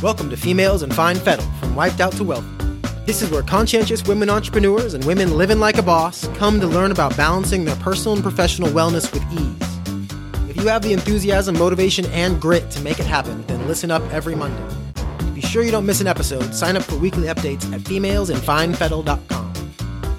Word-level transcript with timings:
Welcome 0.00 0.30
to 0.30 0.36
Females 0.36 0.84
in 0.84 0.92
Fine 0.92 1.16
Fettle, 1.16 1.44
from 1.58 1.74
Wiped 1.74 2.00
Out 2.00 2.12
to 2.12 2.24
WELLthy. 2.24 3.04
This 3.04 3.20
is 3.20 3.32
where 3.32 3.42
conscientious 3.42 4.06
women 4.06 4.30
entrepreneurs 4.30 4.94
and 4.94 5.04
women 5.04 5.36
living 5.36 5.58
like 5.58 5.76
a 5.76 5.82
boss 5.82 6.28
come 6.36 6.60
to 6.60 6.68
learn 6.68 6.92
about 6.92 7.16
balancing 7.16 7.64
their 7.64 7.74
personal 7.76 8.14
and 8.14 8.22
professional 8.22 8.68
wellness 8.68 9.12
with 9.12 9.24
ease. 9.32 10.48
If 10.48 10.56
you 10.56 10.68
have 10.68 10.82
the 10.82 10.92
enthusiasm, 10.92 11.58
motivation, 11.58 12.06
and 12.06 12.40
grit 12.40 12.70
to 12.70 12.80
make 12.80 13.00
it 13.00 13.06
happen, 13.06 13.44
then 13.48 13.66
listen 13.66 13.90
up 13.90 14.02
every 14.12 14.36
Monday. 14.36 14.62
To 14.94 15.24
be 15.32 15.40
sure 15.40 15.64
you 15.64 15.72
don't 15.72 15.84
miss 15.84 16.00
an 16.00 16.06
episode, 16.06 16.54
sign 16.54 16.76
up 16.76 16.84
for 16.84 16.94
weekly 16.94 17.26
updates 17.26 17.64
at 17.72 17.80
femalesinfinefettle.com. 17.80 19.52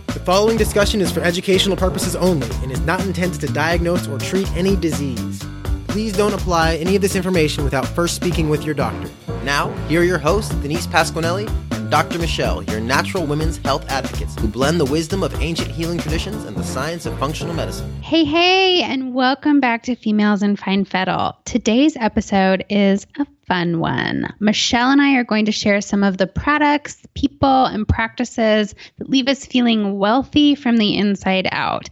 The 0.07 0.19
following 0.25 0.57
discussion 0.57 0.99
is 0.99 1.09
for 1.09 1.21
educational 1.21 1.77
purposes 1.77 2.17
only 2.17 2.49
and 2.63 2.73
is 2.73 2.81
not 2.81 2.99
intended 3.05 3.39
to 3.39 3.47
diagnose 3.53 4.09
or 4.09 4.19
treat 4.19 4.51
any 4.57 4.75
disease. 4.75 5.41
Please 5.87 6.11
don't 6.11 6.33
apply 6.33 6.75
any 6.75 6.97
of 6.97 7.01
this 7.01 7.15
information 7.15 7.63
without 7.63 7.87
first 7.87 8.17
speaking 8.17 8.49
with 8.49 8.65
your 8.65 8.75
doctor. 8.75 9.09
Now, 9.43 9.69
here 9.87 10.01
are 10.01 10.03
your 10.03 10.17
hosts, 10.17 10.53
Denise 10.55 10.85
Pasquinelli 10.85 11.49
and 11.71 11.89
Dr. 11.89 12.19
Michelle, 12.19 12.61
your 12.63 12.81
natural 12.81 13.25
women's 13.25 13.55
health 13.55 13.89
advocates 13.89 14.35
who 14.37 14.49
blend 14.49 14.81
the 14.81 14.85
wisdom 14.85 15.23
of 15.23 15.33
ancient 15.41 15.71
healing 15.71 15.97
traditions 15.97 16.43
and 16.43 16.57
the 16.57 16.63
science 16.63 17.05
of 17.05 17.17
functional 17.17 17.53
medicine. 17.53 17.89
Hey, 18.03 18.25
hey, 18.25 18.81
and 18.81 19.13
welcome 19.13 19.61
back 19.61 19.83
to 19.83 19.95
Females 19.95 20.43
in 20.43 20.57
Fine 20.57 20.85
Fettle. 20.85 21.37
Today's 21.45 21.95
episode 21.95 22.65
is 22.69 23.07
a 23.17 23.25
fun 23.47 23.79
one. 23.79 24.27
Michelle 24.41 24.91
and 24.91 25.01
I 25.01 25.15
are 25.15 25.23
going 25.23 25.45
to 25.45 25.53
share 25.53 25.79
some 25.79 26.03
of 26.03 26.17
the 26.17 26.27
products, 26.27 26.97
people, 27.15 27.65
and 27.65 27.87
practices 27.87 28.75
that 28.97 29.09
leave 29.09 29.29
us 29.29 29.45
feeling 29.45 29.97
wealthy 29.97 30.53
from 30.53 30.75
the 30.75 30.97
inside 30.97 31.47
out. 31.53 31.89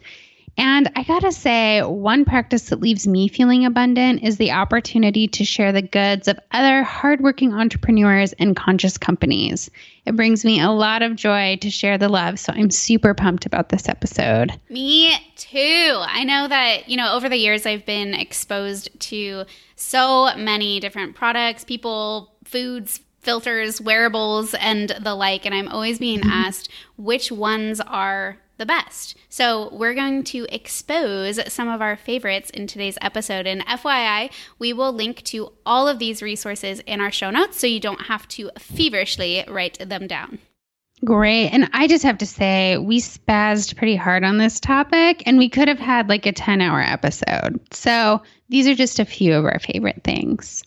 And 0.58 0.92
I 0.96 1.04
gotta 1.04 1.32
say, 1.32 1.82
one 1.84 2.26
practice 2.26 2.70
that 2.70 2.80
leaves 2.80 3.08
me 3.08 3.28
feeling 3.28 3.66
abundant 3.66 4.24
is 4.24 4.38
the 4.38 4.52
opportunity 4.52 5.28
to 5.28 5.46
share 5.46 5.72
the 5.72 5.84
goods 5.84 6.28
of 6.28 6.40
other 6.52 6.82
hardworking 6.82 7.54
entrepreneurs 7.54 8.34
and 8.34 8.56
conscious 8.56 8.98
companies. 8.98 9.70
It 10.06 10.16
brings 10.16 10.44
me 10.44 10.60
a 10.60 10.72
lot 10.72 11.04
of 11.04 11.16
joy 11.16 11.58
to 11.62 11.70
share 11.70 12.00
the 12.00 12.10
love, 12.10 12.40
so 12.40 12.54
I'm 12.54 12.72
super 12.72 13.14
pumped 13.14 13.46
about 13.46 13.70
this 13.70 13.88
episode. 13.88 14.52
Me 14.70 15.16
too. 15.36 16.02
I 16.02 16.24
know 16.24 16.48
that, 16.48 16.90
you 16.90 16.98
know, 16.98 17.14
over 17.14 17.30
the 17.30 17.38
years 17.38 17.68
I've 17.68 17.86
been 17.86 18.16
exposed 18.16 19.00
to 19.02 19.46
so 19.76 20.36
many 20.36 20.80
different 20.80 21.16
products, 21.16 21.64
people, 21.64 22.34
foods, 22.46 23.02
filters, 23.22 23.80
wearables, 23.80 24.56
and 24.56 24.90
the 25.02 25.14
like, 25.14 25.46
and 25.46 25.54
I'm 25.54 25.68
always 25.68 26.00
being 26.00 26.22
mm-hmm. 26.22 26.30
asked 26.30 26.70
which 26.96 27.32
ones 27.32 27.80
are 27.82 28.40
the 28.58 28.66
best. 28.66 29.16
So, 29.30 29.70
we're 29.74 29.94
going 29.94 30.24
to 30.26 30.46
expose 30.54 31.40
some 31.52 31.68
of 31.68 31.82
our 31.82 31.96
favorites 31.96 32.50
in 32.50 32.68
today's 32.68 32.98
episode. 33.02 33.48
And 33.48 33.66
FYI, 33.66 34.32
we 34.60 34.74
will 34.74 34.92
link 34.92 35.24
to 35.26 35.52
all 35.66 35.88
of 35.88 36.00
these 36.00 36.22
resources 36.22 36.80
in 36.82 37.02
our 37.02 37.12
show 37.12 37.30
notes 37.30 37.60
so 37.60 37.68
you 37.68 37.80
don't 37.80 38.02
have 38.02 38.28
to 38.30 38.50
feverishly 38.58 39.44
write 39.48 39.78
them 39.80 40.08
down. 40.08 40.40
Great. 41.06 41.50
And 41.50 41.70
I 41.74 41.88
just 41.88 42.04
have 42.04 42.18
to 42.20 42.26
say, 42.26 42.78
we 42.78 43.00
spazzed 43.00 43.78
pretty 43.78 43.96
hard 43.96 44.24
on 44.24 44.40
this 44.40 44.60
topic, 44.60 45.22
and 45.28 45.38
we 45.38 45.48
could 45.48 45.68
have 45.68 45.80
had 45.80 46.10
like 46.10 46.26
a 46.26 46.32
10 46.32 46.60
hour 46.60 46.82
episode. 46.82 47.60
So, 47.72 48.22
these 48.50 48.68
are 48.68 48.76
just 48.76 49.00
a 49.00 49.06
few 49.06 49.34
of 49.34 49.46
our 49.46 49.60
favorite 49.60 50.04
things. 50.04 50.64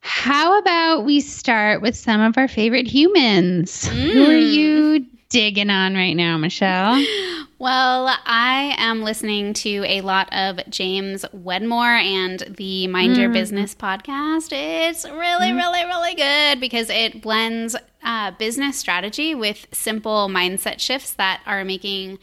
How 0.00 0.58
about 0.58 1.04
we 1.04 1.20
start 1.20 1.82
with 1.82 1.96
some 1.96 2.20
of 2.20 2.38
our 2.38 2.46
favorite 2.46 2.86
humans? 2.86 3.88
Mm. 3.88 4.12
Who 4.12 4.30
are 4.30 4.36
you 4.36 5.06
digging 5.28 5.70
on 5.70 5.94
right 5.94 6.14
now, 6.14 6.36
Michelle? 6.36 7.04
Well, 7.58 8.14
I 8.26 8.74
am 8.76 9.00
listening 9.00 9.54
to 9.54 9.82
a 9.86 10.02
lot 10.02 10.28
of 10.30 10.60
James 10.68 11.24
Wedmore 11.32 11.86
and 11.86 12.40
the 12.40 12.86
Mind 12.86 13.16
mm. 13.16 13.18
Your 13.18 13.30
Business 13.30 13.74
podcast. 13.74 14.50
It's 14.52 15.06
really, 15.06 15.52
mm. 15.52 15.56
really, 15.56 15.84
really 15.86 16.14
good 16.16 16.60
because 16.60 16.90
it 16.90 17.22
blends 17.22 17.74
uh, 18.02 18.32
business 18.32 18.76
strategy 18.76 19.34
with 19.34 19.66
simple 19.72 20.28
mindset 20.28 20.80
shifts 20.80 21.14
that 21.14 21.40
are 21.46 21.64
making 21.64 22.18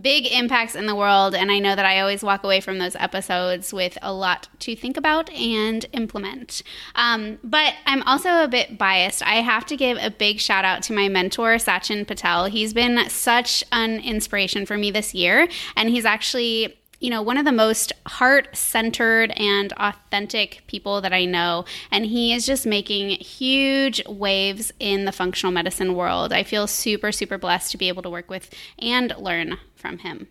big 0.00 0.26
impacts 0.26 0.74
in 0.74 0.86
the 0.86 0.94
world. 0.94 1.34
And 1.34 1.50
I 1.50 1.58
know 1.58 1.76
that 1.76 1.84
I 1.84 2.00
always 2.00 2.22
walk 2.22 2.44
away 2.44 2.60
from 2.60 2.78
those 2.78 2.96
episodes 2.96 3.72
with 3.72 3.96
a 4.02 4.12
lot 4.12 4.48
to 4.60 4.74
think 4.74 4.96
about 4.96 5.30
and 5.30 5.86
implement. 5.92 6.62
Um, 6.94 7.38
but 7.44 7.74
I'm 7.86 8.02
also 8.02 8.42
a 8.42 8.48
bit 8.48 8.76
biased. 8.76 9.22
I 9.22 9.36
have 9.36 9.66
to 9.66 9.76
give 9.76 9.98
a 10.00 10.10
big 10.10 10.40
shout 10.40 10.64
out 10.64 10.82
to 10.84 10.92
my 10.92 11.08
mentor, 11.08 11.54
Sachin 11.56 12.06
Patel. 12.06 12.46
He's 12.46 12.74
been 12.74 13.08
such 13.08 13.62
an 13.72 14.00
inspiration 14.00 14.66
for 14.66 14.76
me 14.76 14.90
this 14.90 15.14
year. 15.14 15.48
And 15.76 15.88
he's 15.88 16.04
actually 16.04 16.76
you 17.04 17.10
know, 17.10 17.20
one 17.20 17.36
of 17.36 17.44
the 17.44 17.52
most 17.52 17.92
heart 18.06 18.48
centered 18.56 19.30
and 19.32 19.74
authentic 19.74 20.62
people 20.66 21.02
that 21.02 21.12
I 21.12 21.26
know. 21.26 21.66
And 21.90 22.06
he 22.06 22.32
is 22.32 22.46
just 22.46 22.64
making 22.64 23.10
huge 23.10 24.02
waves 24.06 24.72
in 24.80 25.04
the 25.04 25.12
functional 25.12 25.52
medicine 25.52 25.94
world. 25.96 26.32
I 26.32 26.44
feel 26.44 26.66
super, 26.66 27.12
super 27.12 27.36
blessed 27.36 27.72
to 27.72 27.76
be 27.76 27.88
able 27.88 28.02
to 28.04 28.08
work 28.08 28.30
with 28.30 28.48
and 28.78 29.14
learn 29.18 29.58
from 29.76 29.98
him. 29.98 30.28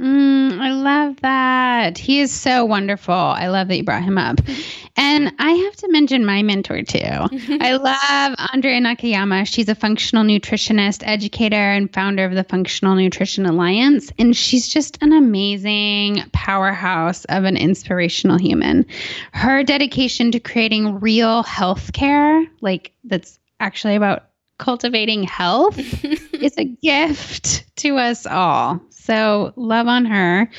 Mm, 0.00 0.58
I 0.58 0.72
love 0.72 1.20
that. 1.20 1.98
He 1.98 2.20
is 2.20 2.32
so 2.32 2.64
wonderful. 2.64 3.14
I 3.14 3.48
love 3.48 3.68
that 3.68 3.76
you 3.76 3.84
brought 3.84 4.04
him 4.04 4.18
up. 4.18 4.40
And 4.96 5.32
I 5.40 5.50
have 5.50 5.76
to 5.76 5.90
mention 5.90 6.24
my 6.24 6.42
mentor 6.42 6.82
too. 6.82 7.00
I 7.02 7.72
love 7.72 8.36
Andrea 8.52 8.80
Nakayama. 8.80 9.44
She's 9.44 9.68
a 9.68 9.74
functional 9.74 10.24
nutritionist, 10.24 11.02
educator, 11.04 11.56
and 11.56 11.92
founder 11.92 12.24
of 12.24 12.34
the 12.34 12.44
Functional 12.44 12.94
Nutrition 12.94 13.44
Alliance. 13.44 14.12
And 14.18 14.36
she's 14.36 14.68
just 14.68 15.02
an 15.02 15.12
amazing 15.12 16.22
powerhouse 16.32 17.24
of 17.24 17.42
an 17.42 17.56
inspirational 17.56 18.38
human. 18.38 18.86
Her 19.32 19.64
dedication 19.64 20.30
to 20.30 20.38
creating 20.38 21.00
real 21.00 21.42
healthcare, 21.42 22.46
like 22.60 22.92
that's 23.02 23.40
actually 23.58 23.96
about 23.96 24.26
cultivating 24.58 25.24
health, 25.24 25.76
is 26.34 26.56
a 26.56 26.64
gift 26.64 27.64
to 27.78 27.96
us 27.96 28.26
all. 28.26 28.80
So, 29.04 29.52
love 29.56 29.86
on 29.86 30.06
her. 30.06 30.50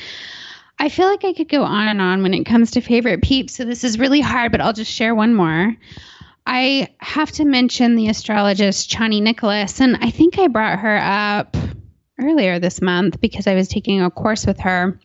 I 0.78 0.88
feel 0.88 1.08
like 1.08 1.24
I 1.24 1.32
could 1.32 1.48
go 1.48 1.64
on 1.64 1.88
and 1.88 2.00
on 2.00 2.22
when 2.22 2.32
it 2.32 2.44
comes 2.44 2.70
to 2.72 2.80
favorite 2.80 3.22
peeps. 3.22 3.56
So, 3.56 3.64
this 3.64 3.82
is 3.82 3.98
really 3.98 4.20
hard, 4.20 4.52
but 4.52 4.60
I'll 4.60 4.72
just 4.72 4.92
share 4.92 5.16
one 5.16 5.34
more. 5.34 5.74
I 6.46 6.88
have 6.98 7.32
to 7.32 7.44
mention 7.44 7.96
the 7.96 8.08
astrologist 8.08 8.88
Chani 8.88 9.20
Nicholas, 9.20 9.80
and 9.80 9.96
I 10.00 10.10
think 10.10 10.38
I 10.38 10.46
brought 10.46 10.78
her 10.78 10.96
up 10.96 11.56
earlier 12.20 12.60
this 12.60 12.80
month 12.80 13.20
because 13.20 13.48
I 13.48 13.56
was 13.56 13.66
taking 13.66 14.00
a 14.00 14.12
course 14.12 14.46
with 14.46 14.60
her. 14.60 14.96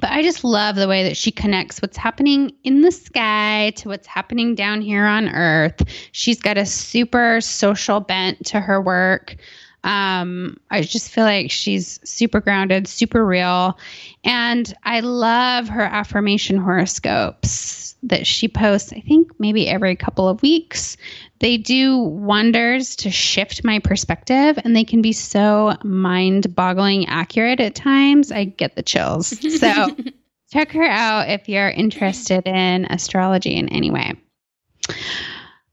But 0.00 0.10
I 0.10 0.22
just 0.22 0.42
love 0.42 0.74
the 0.74 0.88
way 0.88 1.04
that 1.04 1.16
she 1.16 1.30
connects 1.30 1.80
what's 1.80 1.96
happening 1.96 2.50
in 2.64 2.80
the 2.80 2.90
sky 2.90 3.72
to 3.76 3.88
what's 3.88 4.08
happening 4.08 4.56
down 4.56 4.80
here 4.80 5.04
on 5.04 5.28
earth. 5.28 5.80
She's 6.10 6.40
got 6.40 6.58
a 6.58 6.66
super 6.66 7.40
social 7.40 8.00
bent 8.00 8.44
to 8.46 8.60
her 8.60 8.82
work. 8.82 9.36
Um, 9.84 10.56
I 10.70 10.80
just 10.80 11.10
feel 11.10 11.24
like 11.24 11.50
she's 11.50 12.00
super 12.04 12.40
grounded, 12.40 12.88
super 12.88 13.24
real. 13.24 13.78
And 14.24 14.74
I 14.82 15.00
love 15.00 15.68
her 15.68 15.82
affirmation 15.82 16.56
horoscopes 16.56 17.94
that 18.02 18.26
she 18.26 18.48
posts, 18.48 18.92
I 18.92 19.00
think 19.00 19.30
maybe 19.38 19.68
every 19.68 19.94
couple 19.94 20.28
of 20.28 20.42
weeks. 20.42 20.96
They 21.40 21.58
do 21.58 21.98
wonders 21.98 22.96
to 22.96 23.10
shift 23.10 23.64
my 23.64 23.78
perspective, 23.78 24.58
and 24.64 24.74
they 24.74 24.84
can 24.84 25.02
be 25.02 25.12
so 25.12 25.74
mind 25.82 26.54
boggling 26.54 27.06
accurate 27.06 27.60
at 27.60 27.74
times. 27.74 28.32
I 28.32 28.44
get 28.44 28.76
the 28.76 28.82
chills. 28.82 29.38
So 29.58 29.96
check 30.52 30.72
her 30.72 30.84
out 30.84 31.28
if 31.28 31.48
you're 31.48 31.70
interested 31.70 32.46
in 32.46 32.86
astrology 32.86 33.54
in 33.54 33.68
any 33.68 33.90
way. 33.90 34.14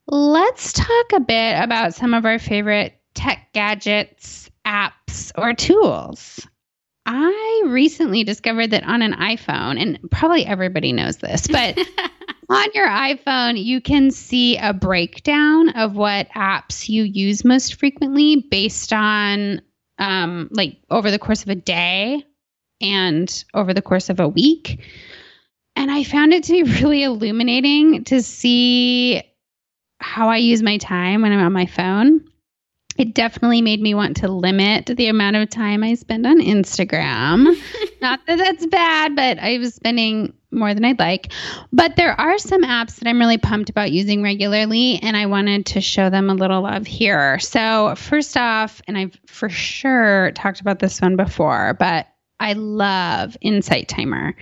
Let's 0.07 0.73
talk 0.73 1.13
a 1.13 1.19
bit 1.19 1.61
about 1.61 1.93
some 1.93 2.13
of 2.13 2.25
our 2.25 2.39
favorite 2.39 3.00
tech 3.13 3.49
gadgets, 3.53 4.49
apps, 4.65 5.31
or 5.37 5.53
tools. 5.53 6.47
I 7.05 7.63
recently 7.65 8.23
discovered 8.23 8.71
that 8.71 8.83
on 8.83 9.01
an 9.01 9.13
iPhone, 9.13 9.81
and 9.81 9.99
probably 10.11 10.45
everybody 10.45 10.93
knows 10.93 11.17
this, 11.17 11.47
but 11.47 11.77
on 12.49 12.67
your 12.73 12.87
iPhone, 12.87 13.61
you 13.61 13.81
can 13.81 14.11
see 14.11 14.57
a 14.57 14.73
breakdown 14.73 15.69
of 15.69 15.95
what 15.95 16.29
apps 16.29 16.89
you 16.89 17.03
use 17.03 17.43
most 17.43 17.75
frequently 17.75 18.47
based 18.51 18.93
on 18.93 19.61
um, 19.97 20.49
like 20.51 20.77
over 20.89 21.09
the 21.09 21.19
course 21.19 21.43
of 21.43 21.49
a 21.49 21.55
day 21.55 22.23
and 22.81 23.43
over 23.53 23.73
the 23.73 23.81
course 23.81 24.09
of 24.09 24.19
a 24.19 24.27
week. 24.27 24.81
And 25.75 25.89
I 25.89 26.03
found 26.03 26.33
it 26.33 26.43
to 26.45 26.51
be 26.51 26.63
really 26.81 27.03
illuminating 27.03 28.03
to 28.05 28.21
see 28.21 29.23
how 29.99 30.29
I 30.29 30.37
use 30.37 30.61
my 30.61 30.77
time 30.77 31.21
when 31.21 31.31
I'm 31.31 31.45
on 31.45 31.53
my 31.53 31.67
phone 31.67 32.30
it 32.97 33.13
definitely 33.13 33.61
made 33.61 33.81
me 33.81 33.93
want 33.93 34.17
to 34.17 34.27
limit 34.27 34.85
the 34.85 35.07
amount 35.07 35.35
of 35.35 35.49
time 35.49 35.83
I 35.83 35.93
spend 35.95 36.25
on 36.25 36.39
Instagram. 36.39 37.55
Not 38.01 38.19
that 38.27 38.37
that's 38.37 38.65
bad, 38.65 39.15
but 39.15 39.39
I 39.39 39.57
was 39.57 39.73
spending 39.73 40.33
more 40.51 40.73
than 40.73 40.83
I'd 40.83 40.99
like. 40.99 41.31
But 41.71 41.95
there 41.95 42.19
are 42.19 42.37
some 42.37 42.63
apps 42.63 42.97
that 42.97 43.07
I'm 43.07 43.19
really 43.19 43.37
pumped 43.37 43.69
about 43.69 43.91
using 43.91 44.21
regularly, 44.21 44.99
and 45.01 45.15
I 45.15 45.25
wanted 45.27 45.65
to 45.67 45.81
show 45.81 46.09
them 46.09 46.29
a 46.29 46.35
little 46.35 46.61
love 46.61 46.85
here. 46.85 47.39
So, 47.39 47.95
first 47.95 48.35
off, 48.35 48.81
and 48.87 48.97
I've 48.97 49.17
for 49.25 49.49
sure 49.49 50.31
talked 50.31 50.61
about 50.61 50.79
this 50.79 51.01
one 51.01 51.15
before, 51.15 51.75
but 51.79 52.07
I 52.39 52.53
love 52.53 53.37
Insight 53.41 53.87
Timer. 53.87 54.35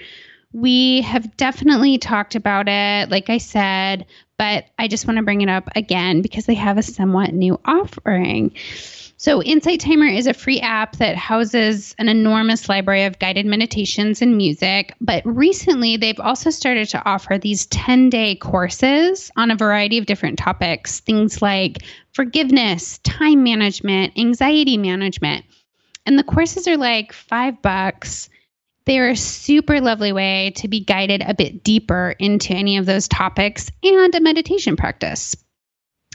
We 0.51 1.01
have 1.01 1.37
definitely 1.37 1.99
talked 1.99 2.35
about 2.35 2.67
it, 2.67 3.09
like 3.09 3.29
I 3.29 3.37
said, 3.37 4.07
but 4.39 4.65
I 4.79 4.87
just 4.87 5.05
want 5.05 5.17
to 5.17 5.23
bring 5.23 5.41
it 5.41 5.49
up 5.49 5.69
again 5.75 6.21
because 6.21 6.45
they 6.45 6.55
have 6.55 6.77
a 6.77 6.81
somewhat 6.81 7.33
new 7.33 7.59
offering. 7.65 8.55
So, 9.17 9.43
Insight 9.43 9.81
Timer 9.81 10.05
is 10.05 10.27
a 10.27 10.33
free 10.33 10.61
app 10.61 10.95
that 10.95 11.17
houses 11.17 11.93
an 11.99 12.07
enormous 12.07 12.69
library 12.69 13.03
of 13.03 13.19
guided 13.19 13.45
meditations 13.45 14.21
and 14.21 14.37
music. 14.37 14.93
But 15.01 15.23
recently, 15.25 15.97
they've 15.97 16.21
also 16.21 16.51
started 16.51 16.87
to 16.89 17.03
offer 17.03 17.37
these 17.37 17.65
10 17.65 18.09
day 18.09 18.35
courses 18.35 19.29
on 19.35 19.51
a 19.51 19.57
variety 19.57 19.97
of 19.97 20.05
different 20.05 20.39
topics 20.39 21.01
things 21.01 21.41
like 21.41 21.79
forgiveness, 22.13 22.99
time 22.99 23.43
management, 23.43 24.17
anxiety 24.17 24.77
management. 24.77 25.43
And 26.05 26.17
the 26.17 26.23
courses 26.23 26.65
are 26.65 26.77
like 26.77 27.11
five 27.11 27.61
bucks. 27.61 28.29
They're 28.85 29.09
a 29.09 29.15
super 29.15 29.81
lovely 29.81 30.11
way 30.11 30.51
to 30.57 30.67
be 30.67 30.79
guided 30.79 31.23
a 31.25 31.33
bit 31.33 31.63
deeper 31.63 32.15
into 32.19 32.53
any 32.53 32.77
of 32.77 32.85
those 32.85 33.07
topics 33.07 33.69
and 33.83 34.15
a 34.15 34.21
meditation 34.21 34.75
practice 34.75 35.35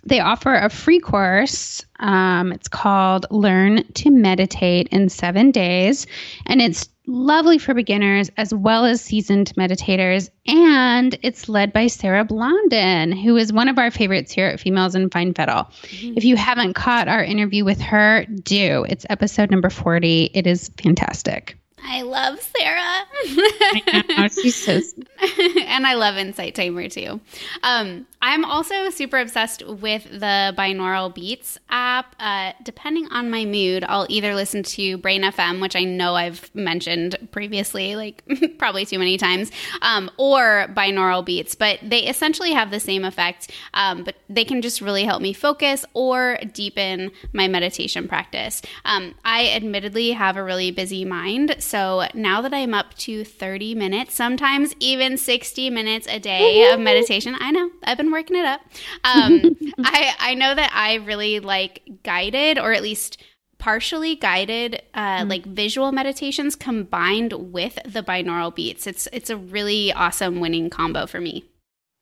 they 0.07 0.21
offer 0.21 0.55
a 0.55 0.69
free 0.69 1.01
course. 1.01 1.85
Um, 1.99 2.53
it's 2.53 2.69
called 2.69 3.27
Learn 3.31 3.85
to 3.95 4.11
Meditate 4.11 4.89
in 4.89 5.09
Seven 5.09 5.51
Days. 5.51 6.07
And 6.47 6.61
it's 6.61 6.89
lovely 7.07 7.59
for 7.59 7.75
beginners 7.75 8.31
as 8.37 8.53
well 8.55 8.85
as 8.85 9.01
seasoned 9.01 9.53
meditators. 9.57 10.31
And 10.47 11.19
it's 11.23 11.49
led 11.49 11.73
by 11.73 11.87
Sarah 11.87 12.25
Blondin, 12.25 13.13
who 13.13 13.37
is 13.37 13.53
one 13.53 13.69
of 13.69 13.79
our 13.79 13.91
favorites 13.91 14.33
here 14.33 14.47
at 14.47 14.61
Females 14.61 14.95
in 14.95 15.11
Fine 15.11 15.35
Fettle. 15.35 15.71
Mm-hmm. 15.83 16.15
If 16.17 16.25
you 16.25 16.37
haven't 16.37 16.75
caught 16.75 17.09
our 17.09 17.23
interview 17.23 17.65
with 17.65 17.81
her, 17.81 18.25
do. 18.43 18.85
It's 18.89 19.07
episode 19.11 19.51
number 19.51 19.71
40. 19.71 20.31
It 20.35 20.47
is 20.47 20.71
fantastic. 20.83 21.57
I 21.87 22.03
love 22.03 22.41
Sarah. 22.41 22.81
I 23.15 24.05
know, 24.09 24.29
she's 24.29 24.57
so 24.57 24.81
and 25.67 25.87
I 25.87 25.95
love 25.95 26.17
Insight 26.17 26.55
Timer 26.55 26.89
too. 26.89 27.21
Um, 27.63 28.07
I'm 28.23 28.45
also 28.45 28.89
super 28.89 29.19
obsessed 29.19 29.67
with 29.67 30.05
the 30.05 30.55
binaural 30.57 31.15
beats 31.15 31.59
app. 31.69 32.17
Uh, 32.19 32.53
depending 32.63 33.07
on 33.09 33.31
my 33.31 33.45
mood, 33.45 33.85
I'll 33.85 34.07
either 34.09 34.35
listen 34.35 34.63
to 34.63 34.97
Brain 34.97 35.23
FM, 35.23 35.61
which 35.61 35.77
I 35.77 35.85
know 35.85 36.15
I've 36.15 36.53
mentioned 36.55 37.29
previously, 37.33 37.97
like 37.97 38.25
probably 38.59 38.87
too 38.87 38.99
many 38.99 39.19
times, 39.19 39.53
um, 39.83 40.11
or 40.17 40.69
binaural 40.71 41.23
beats. 41.25 41.55
But 41.55 41.81
they 41.83 42.01
essentially 42.01 42.53
have 42.53 42.71
the 42.71 42.81
same 42.81 43.05
effect, 43.05 43.51
um, 43.75 44.05
but 44.05 44.17
they 44.31 44.45
can 44.45 44.63
just 44.63 44.81
really 44.81 45.05
help 45.05 45.21
me 45.21 45.35
focus 45.35 45.85
or 45.93 46.39
deepen 46.55 47.13
my 47.35 47.47
meditation 47.47 48.09
practice. 48.09 48.63
Um, 48.87 49.15
I 49.23 49.51
admittedly 49.51 50.13
have 50.13 50.39
a 50.39 50.43
really 50.43 50.71
busy 50.71 51.05
mind. 51.05 51.57
So 51.59 51.74
now 52.15 52.41
that 52.41 52.55
I'm 52.55 52.75
up 52.75 52.95
to 52.99 53.25
30 53.25 53.75
minutes, 53.75 54.15
sometimes 54.15 54.75
even 54.81 55.17
60 55.17 55.71
minutes 55.71 56.07
a 56.09 56.19
day 56.19 56.71
of 56.73 56.81
meditation, 56.81 57.37
I 57.39 57.51
know 57.51 57.71
I've 57.83 57.97
been 57.97 58.13
working 58.13 58.37
it 58.37 58.45
up. 58.45 58.61
Um, 59.03 59.57
I 59.79 60.15
I 60.19 60.35
know 60.35 60.55
that 60.55 60.71
I 60.73 60.95
really 60.95 61.41
like 61.41 61.83
guided 62.03 62.59
or 62.59 62.73
at 62.73 62.83
least 62.83 63.23
partially 63.59 64.15
guided 64.15 64.83
uh, 64.93 65.21
mm. 65.21 65.31
like 65.31 65.47
visual 65.47 65.91
meditations 65.91 66.55
combined 66.55 67.33
with 67.33 67.79
the 67.87 68.03
binaural 68.03 68.55
beats. 68.55 68.87
It's 68.87 69.09
it's 69.13 69.31
a 69.31 69.37
really 69.37 69.93
awesome 69.93 70.41
winning 70.41 70.71
combo 70.71 71.07
for 71.07 71.21
me. 71.21 71.45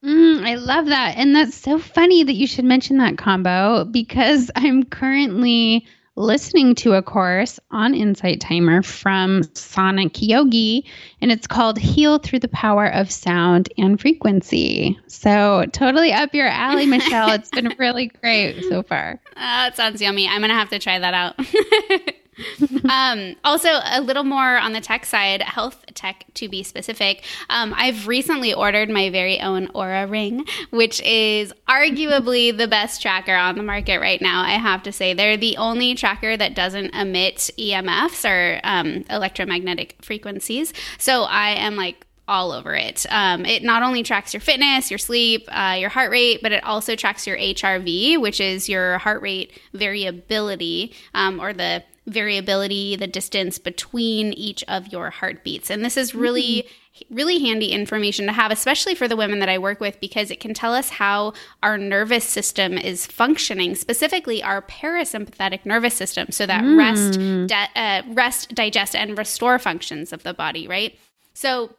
Mm, 0.04 0.44
I 0.44 0.56
love 0.56 0.86
that. 0.86 1.16
And 1.16 1.34
that's 1.34 1.56
so 1.56 1.78
funny 1.78 2.24
that 2.24 2.34
you 2.34 2.46
should 2.46 2.64
mention 2.64 2.98
that 2.98 3.16
combo 3.16 3.84
because 3.84 4.50
I'm 4.56 4.82
currently 4.82 5.86
listening 6.16 6.74
to 6.76 6.94
a 6.94 7.02
course 7.02 7.58
on 7.70 7.94
Insight 7.94 8.40
Timer 8.40 8.82
from 8.82 9.42
Sonic 9.54 10.20
Yogi, 10.20 10.84
and 11.20 11.32
it's 11.32 11.46
called 11.46 11.78
Heal 11.78 12.18
Through 12.18 12.40
the 12.40 12.48
Power 12.48 12.86
of 12.86 13.10
Sound 13.10 13.72
and 13.78 14.00
Frequency. 14.00 14.98
So, 15.06 15.66
totally 15.72 16.12
up 16.12 16.34
your 16.34 16.48
alley, 16.48 16.86
Michelle. 16.86 17.30
it's 17.32 17.50
been 17.50 17.74
really 17.78 18.08
great 18.20 18.62
so 18.64 18.82
far. 18.82 19.20
Ah, 19.36 19.68
that 19.68 19.76
sounds 19.76 20.00
yummy. 20.02 20.28
I'm 20.28 20.40
going 20.40 20.50
to 20.50 20.54
have 20.54 20.70
to 20.70 20.78
try 20.78 20.98
that 20.98 21.14
out. 21.14 22.14
um, 22.88 23.36
also, 23.44 23.68
a 23.84 24.00
little 24.00 24.24
more 24.24 24.58
on 24.58 24.72
the 24.72 24.80
tech 24.80 25.04
side, 25.04 25.42
health 25.42 25.84
tech 25.94 26.24
to 26.34 26.48
be 26.48 26.62
specific. 26.62 27.24
Um, 27.50 27.74
I've 27.76 28.08
recently 28.08 28.54
ordered 28.54 28.88
my 28.88 29.10
very 29.10 29.40
own 29.40 29.68
Oura 29.68 30.10
Ring, 30.10 30.44
which 30.70 31.00
is 31.02 31.52
arguably 31.68 32.56
the 32.56 32.66
best 32.66 33.02
tracker 33.02 33.34
on 33.34 33.56
the 33.56 33.62
market 33.62 34.00
right 34.00 34.20
now. 34.20 34.42
I 34.42 34.52
have 34.52 34.82
to 34.84 34.92
say, 34.92 35.12
they're 35.14 35.36
the 35.36 35.56
only 35.56 35.94
tracker 35.94 36.36
that 36.36 36.54
doesn't 36.54 36.94
emit 36.94 37.50
EMFs 37.58 38.28
or 38.28 38.60
um, 38.64 39.04
electromagnetic 39.10 39.96
frequencies. 40.00 40.72
So 40.98 41.24
I 41.24 41.50
am 41.50 41.76
like 41.76 42.06
all 42.28 42.52
over 42.52 42.74
it. 42.74 43.04
Um, 43.10 43.44
it 43.44 43.62
not 43.62 43.82
only 43.82 44.02
tracks 44.02 44.32
your 44.32 44.40
fitness, 44.40 44.90
your 44.90 44.98
sleep, 44.98 45.48
uh, 45.48 45.76
your 45.78 45.90
heart 45.90 46.10
rate, 46.10 46.40
but 46.42 46.52
it 46.52 46.64
also 46.64 46.94
tracks 46.94 47.26
your 47.26 47.36
HRV, 47.36 48.20
which 48.20 48.40
is 48.40 48.68
your 48.68 48.98
heart 48.98 49.20
rate 49.22 49.58
variability 49.74 50.94
um, 51.14 51.40
or 51.40 51.52
the 51.52 51.82
variability, 52.06 52.96
the 52.96 53.06
distance 53.06 53.58
between 53.58 54.32
each 54.32 54.64
of 54.68 54.88
your 54.88 55.10
heartbeats. 55.10 55.70
And 55.70 55.84
this 55.84 55.96
is 55.96 56.14
really, 56.14 56.66
mm-hmm. 56.96 57.14
really 57.14 57.38
handy 57.38 57.70
information 57.70 58.26
to 58.26 58.32
have, 58.32 58.50
especially 58.50 58.94
for 58.94 59.06
the 59.06 59.16
women 59.16 59.38
that 59.38 59.48
I 59.48 59.58
work 59.58 59.78
with, 59.78 60.00
because 60.00 60.30
it 60.30 60.40
can 60.40 60.52
tell 60.52 60.74
us 60.74 60.90
how 60.90 61.32
our 61.62 61.78
nervous 61.78 62.24
system 62.24 62.76
is 62.76 63.06
functioning, 63.06 63.76
specifically 63.76 64.42
our 64.42 64.62
parasympathetic 64.62 65.64
nervous 65.64 65.94
system, 65.94 66.32
so 66.32 66.44
that 66.44 66.64
mm. 66.64 66.76
rest, 66.76 67.48
di- 67.48 67.70
uh, 67.76 68.02
rest, 68.12 68.52
digest, 68.54 68.96
and 68.96 69.16
restore 69.16 69.58
functions 69.60 70.12
of 70.12 70.24
the 70.24 70.34
body, 70.34 70.66
right? 70.66 70.98
So 71.34 71.76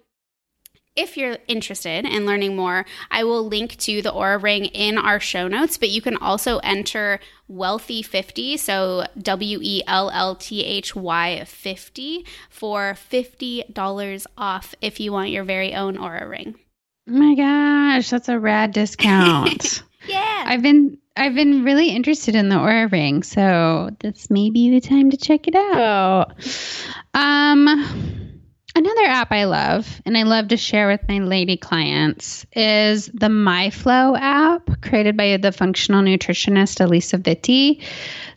if 0.96 1.18
you're 1.18 1.38
interested 1.48 2.06
in 2.06 2.26
learning 2.26 2.56
more, 2.56 2.86
I 3.10 3.24
will 3.24 3.48
link 3.48 3.78
to 3.78 4.02
the 4.02 4.12
Oura 4.12 4.42
Ring 4.42 4.66
in 4.66 4.98
our 4.98 5.20
show 5.20 5.48
notes, 5.48 5.78
but 5.78 5.90
you 5.90 6.02
can 6.02 6.18
also 6.18 6.60
enter 6.60 7.20
WELLTHY50, 7.50 8.60
so 8.60 9.06
W 9.20 9.60
E 9.62 9.82
L 9.88 10.12
L 10.12 10.36
T 10.36 10.64
H 10.64 10.96
Y 10.96 11.44
50 11.46 12.26
for 12.50 12.96
$50 13.12 14.26
off 14.38 14.76
if 14.82 15.00
you 15.00 15.12
want 15.12 15.32
your 15.32 15.44
very 15.44 15.74
own 15.74 15.98
Oura 15.98 16.30
Ring. 16.30 16.56
Oh 17.10 17.12
my 17.12 17.36
gosh, 17.36 18.10
that's 18.10 18.30
a 18.30 18.40
rad 18.40 18.72
discount. 18.72 19.84
yeah. 20.08 20.44
I've 20.46 20.62
been 20.62 21.00
I've 21.16 21.36
been 21.36 21.64
really 21.64 21.90
interested 21.90 22.36
in 22.36 22.50
the 22.50 22.56
Oura 22.56 22.92
Ring, 22.92 23.24
so 23.24 23.90
this 24.00 24.30
may 24.30 24.52
be 24.52 24.70
the 24.70 24.82
time 24.82 25.10
to 25.10 25.18
check 25.18 25.48
it 25.48 25.56
out. 25.56 26.34
Um 27.16 28.23
Another 28.76 29.04
app 29.04 29.32
I 29.32 29.44
love 29.44 30.02
and 30.06 30.18
I 30.18 30.24
love 30.24 30.48
to 30.48 30.58
share 30.58 30.88
with 30.88 31.02
my 31.08 31.20
lady 31.20 31.58
clients 31.58 32.46
is 32.54 33.06
the 33.08 33.28
MyFLO 33.28 34.18
app 34.20 34.82
created 34.82 35.16
by 35.16 35.38
the 35.38 35.52
functional 35.52 36.02
nutritionist 36.02 36.84
Alisa 36.84 37.22
Vitti. 37.22 37.84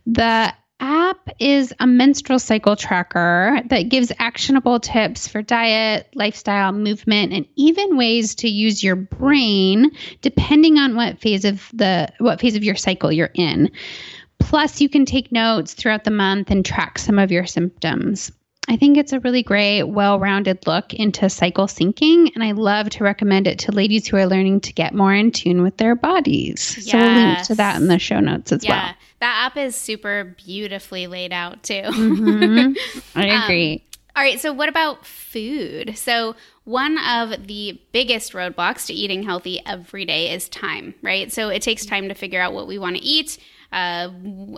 The 0.07 0.53
app 0.79 1.31
is 1.39 1.73
a 1.81 1.87
menstrual 1.87 2.39
cycle 2.39 2.77
tracker 2.77 3.61
that 3.71 3.89
gives 3.89 4.13
actionable 4.19 4.79
tips 4.79 5.27
for 5.27 5.41
diet, 5.41 6.09
lifestyle, 6.15 6.73
movement, 6.73 7.33
and 7.33 7.47
even 7.57 7.97
ways 7.97 8.35
to 8.35 8.49
use 8.49 8.85
your 8.85 8.97
brain 8.97 9.91
depending 10.21 10.77
on 10.77 10.97
what 10.97 11.19
phase 11.19 11.47
of 11.47 11.71
the 11.73 12.13
what 12.19 12.41
phase 12.41 12.57
of 12.57 12.65
your 12.65 12.77
cycle 12.77 13.11
you're 13.11 13.31
in. 13.33 13.71
Plus, 14.39 14.83
you 14.83 14.91
can 14.91 15.07
take 15.07 15.33
notes 15.33 15.73
throughout 15.73 16.05
the 16.05 16.11
month 16.11 16.51
and 16.51 16.65
track 16.65 16.99
some 16.99 17.19
of 17.19 17.33
your 17.33 17.47
symptoms. 17.47 18.31
I 18.69 18.77
think 18.77 18.97
it's 18.97 19.13
a 19.13 19.21
really 19.21 19.43
great, 19.43 19.85
well 19.85 20.19
rounded 20.19 20.67
look 20.67 20.93
into 20.93 21.31
cycle 21.31 21.67
syncing. 21.67 22.33
And 22.35 22.43
I 22.43 22.53
love 22.53 22.91
to 22.91 23.05
recommend 23.05 23.47
it 23.47 23.59
to 23.61 23.73
ladies 23.73 24.07
who 24.07 24.17
are 24.17 24.27
learning 24.27 24.61
to 24.63 24.73
get 24.73 24.95
more 24.95 25.15
in 25.15 25.31
tune 25.31 25.63
with 25.63 25.77
their 25.77 25.95
bodies. 25.95 26.75
Yes. 26.77 26.91
So 26.91 26.99
we'll 26.99 27.15
link 27.15 27.43
to 27.47 27.55
that 27.57 27.77
in 27.77 27.89
the 27.89 27.99
show 27.99 28.21
notes 28.21 28.53
as 28.53 28.63
well. 28.63 28.77
yeah. 28.77 28.85
well. 28.87 28.95
That 29.21 29.47
app 29.47 29.57
is 29.57 29.75
super 29.77 30.37
beautifully 30.45 31.07
laid 31.07 31.33
out 31.33 31.63
too. 31.63 31.75
Mm-hmm. 31.75 32.99
I 33.19 33.31
um, 33.31 33.43
agree. 33.43 33.75
Um, 33.75 33.81
all 34.17 34.23
right. 34.23 34.41
So, 34.41 34.53
what 34.53 34.69
about 34.69 35.05
food? 35.05 35.97
So, 35.97 36.37
one 36.65 36.99
of 36.99 37.47
the 37.47 37.81
biggest 37.93 38.33
roadblocks 38.33 38.87
to 38.87 38.95
eating 38.95 39.23
healthy 39.23 39.61
every 39.67 40.07
day 40.07 40.33
is 40.33 40.49
time, 40.49 40.95
right? 41.03 41.31
So, 41.31 41.51
it 41.51 41.61
takes 41.61 41.85
time 41.85 42.09
to 42.09 42.15
figure 42.15 42.41
out 42.41 42.55
what 42.55 42.67
we 42.67 42.79
want 42.79 42.97
to 42.97 43.03
eat. 43.03 43.39
Uh, 43.73 44.09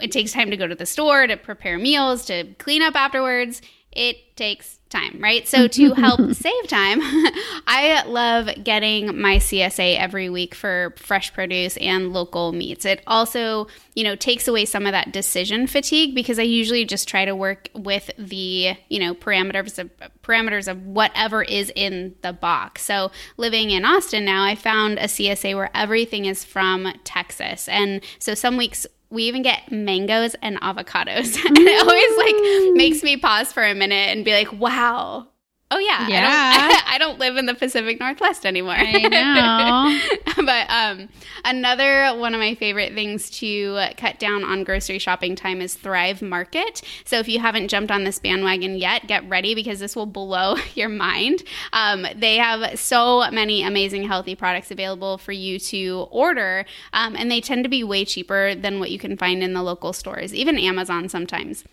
it 0.00 0.12
takes 0.12 0.32
time 0.32 0.50
to 0.50 0.56
go 0.56 0.66
to 0.68 0.76
the 0.76 0.86
store, 0.86 1.26
to 1.26 1.36
prepare 1.36 1.76
meals, 1.76 2.24
to 2.26 2.44
clean 2.58 2.82
up 2.82 2.94
afterwards 2.94 3.60
it 3.98 4.36
takes 4.36 4.78
time, 4.90 5.18
right? 5.20 5.46
So 5.46 5.66
to 5.66 5.92
help 5.92 6.20
save 6.32 6.68
time, 6.68 7.00
I 7.66 8.04
love 8.06 8.48
getting 8.62 9.20
my 9.20 9.36
CSA 9.36 9.98
every 9.98 10.30
week 10.30 10.54
for 10.54 10.94
fresh 10.96 11.34
produce 11.34 11.76
and 11.78 12.12
local 12.12 12.52
meats. 12.52 12.84
It 12.84 13.02
also, 13.08 13.66
you 13.94 14.04
know, 14.04 14.14
takes 14.14 14.46
away 14.46 14.66
some 14.66 14.86
of 14.86 14.92
that 14.92 15.12
decision 15.12 15.66
fatigue 15.66 16.14
because 16.14 16.38
I 16.38 16.42
usually 16.42 16.84
just 16.84 17.08
try 17.08 17.24
to 17.24 17.34
work 17.34 17.68
with 17.74 18.08
the, 18.16 18.76
you 18.88 19.00
know, 19.00 19.14
parameters 19.14 19.80
of 19.80 19.90
parameters 20.22 20.68
of 20.68 20.80
whatever 20.86 21.42
is 21.42 21.72
in 21.74 22.14
the 22.22 22.32
box. 22.32 22.84
So 22.84 23.10
living 23.36 23.70
in 23.70 23.84
Austin 23.84 24.24
now, 24.24 24.44
I 24.44 24.54
found 24.54 24.98
a 24.98 25.04
CSA 25.04 25.56
where 25.56 25.70
everything 25.74 26.24
is 26.26 26.44
from 26.44 26.92
Texas. 27.02 27.68
And 27.68 28.00
so 28.20 28.34
some 28.34 28.56
weeks 28.56 28.86
we 29.10 29.24
even 29.24 29.42
get 29.42 29.70
mangoes 29.70 30.34
and 30.42 30.60
avocados. 30.60 31.42
and 31.44 31.58
it 31.58 31.80
always 31.80 32.18
like 32.18 32.34
mm. 32.34 32.76
makes 32.76 33.02
me 33.02 33.16
pause 33.16 33.52
for 33.52 33.62
a 33.62 33.74
minute 33.74 34.10
and 34.10 34.24
be 34.24 34.32
like, 34.32 34.52
wow, 34.52 35.26
Oh 35.70 35.78
yeah, 35.78 36.08
Yeah. 36.08 36.28
I 36.30 36.68
don't, 36.68 36.88
I 36.94 36.98
don't 36.98 37.18
live 37.18 37.36
in 37.36 37.44
the 37.44 37.54
Pacific 37.54 38.00
Northwest 38.00 38.46
anymore. 38.46 38.76
I 38.76 39.02
know. 39.02 39.98
but 40.44 40.66
um, 40.70 41.10
another 41.44 42.18
one 42.18 42.32
of 42.32 42.40
my 42.40 42.54
favorite 42.54 42.94
things 42.94 43.28
to 43.40 43.78
cut 43.98 44.18
down 44.18 44.44
on 44.44 44.64
grocery 44.64 44.98
shopping 44.98 45.36
time 45.36 45.60
is 45.60 45.74
Thrive 45.74 46.22
Market. 46.22 46.80
So 47.04 47.18
if 47.18 47.28
you 47.28 47.38
haven't 47.40 47.68
jumped 47.68 47.90
on 47.90 48.04
this 48.04 48.18
bandwagon 48.18 48.78
yet, 48.78 49.06
get 49.06 49.28
ready 49.28 49.54
because 49.54 49.78
this 49.78 49.94
will 49.94 50.06
blow 50.06 50.56
your 50.74 50.88
mind. 50.88 51.42
Um, 51.74 52.06
they 52.16 52.36
have 52.36 52.78
so 52.78 53.30
many 53.30 53.62
amazing 53.62 54.04
healthy 54.04 54.34
products 54.34 54.70
available 54.70 55.18
for 55.18 55.32
you 55.32 55.58
to 55.58 56.08
order, 56.10 56.64
um, 56.94 57.14
and 57.14 57.30
they 57.30 57.42
tend 57.42 57.64
to 57.64 57.70
be 57.70 57.84
way 57.84 58.06
cheaper 58.06 58.54
than 58.54 58.80
what 58.80 58.90
you 58.90 58.98
can 58.98 59.18
find 59.18 59.42
in 59.42 59.52
the 59.52 59.62
local 59.62 59.92
stores, 59.92 60.34
even 60.34 60.58
Amazon 60.58 61.10
sometimes 61.10 61.64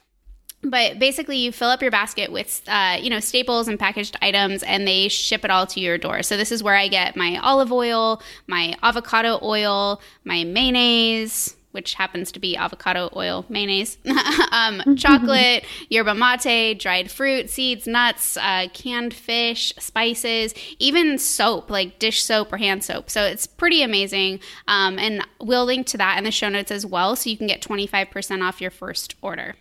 but 0.65 1.00
basically 1.00 1.38
you 1.38 1.51
fill 1.51 1.69
up 1.69 1.81
your 1.81 1.91
basket 1.91 2.31
with 2.31 2.62
uh, 2.67 2.98
you 3.00 3.10
know 3.10 3.19
staples 3.19 3.67
and 3.67 3.79
packaged 3.79 4.17
items 4.22 4.63
and 4.63 4.88
they 4.88 5.07
ship 5.07 5.45
it 5.45 5.51
all 5.51 5.65
to 5.67 5.79
your 5.79 5.98
door. 5.98 6.24
So 6.24 6.38
this 6.38 6.51
is 6.51 6.63
where 6.63 6.75
i 6.75 6.88
get 6.88 7.15
my 7.15 7.38
olive 7.41 7.72
oil 7.72 8.22
my 8.48 8.75
avocado 8.84 9.39
oil 9.41 10.01
my 10.24 10.43
mayonnaise 10.43 11.55
which 11.72 11.95
happens 11.95 12.31
to 12.31 12.39
be 12.39 12.55
avocado 12.55 13.10
oil 13.15 13.45
mayonnaise 13.50 13.98
um, 14.51 14.81
chocolate 14.95 15.65
yerba 15.89 16.15
mate 16.15 16.79
dried 16.79 17.12
fruit 17.12 17.50
seeds 17.50 17.86
nuts 17.86 18.38
uh, 18.38 18.67
canned 18.74 19.13
fish 19.13 19.74
spices 19.77 20.53
even 20.79 21.17
soap 21.17 21.69
like 21.69 22.00
dish 22.00 22.24
soap 22.24 22.53
or 22.53 22.57
hand 22.57 22.84
soap. 22.84 23.10
So 23.10 23.24
it's 23.24 23.45
pretty 23.45 23.81
amazing. 23.81 24.39
Um, 24.67 24.98
and 24.98 25.25
we'll 25.41 25.65
link 25.65 25.88
to 25.88 25.98
that 25.98 26.17
in 26.17 26.24
the 26.24 26.31
show 26.31 26.50
notes 26.50 26.72
as 26.72 26.86
well 26.86 27.15
so 27.15 27.29
you 27.29 27.38
can 27.38 27.48
get 27.48 27.62
25% 27.62 28.41
off 28.41 28.62
your 28.62 28.72
first 28.72 29.15
order 29.22 29.55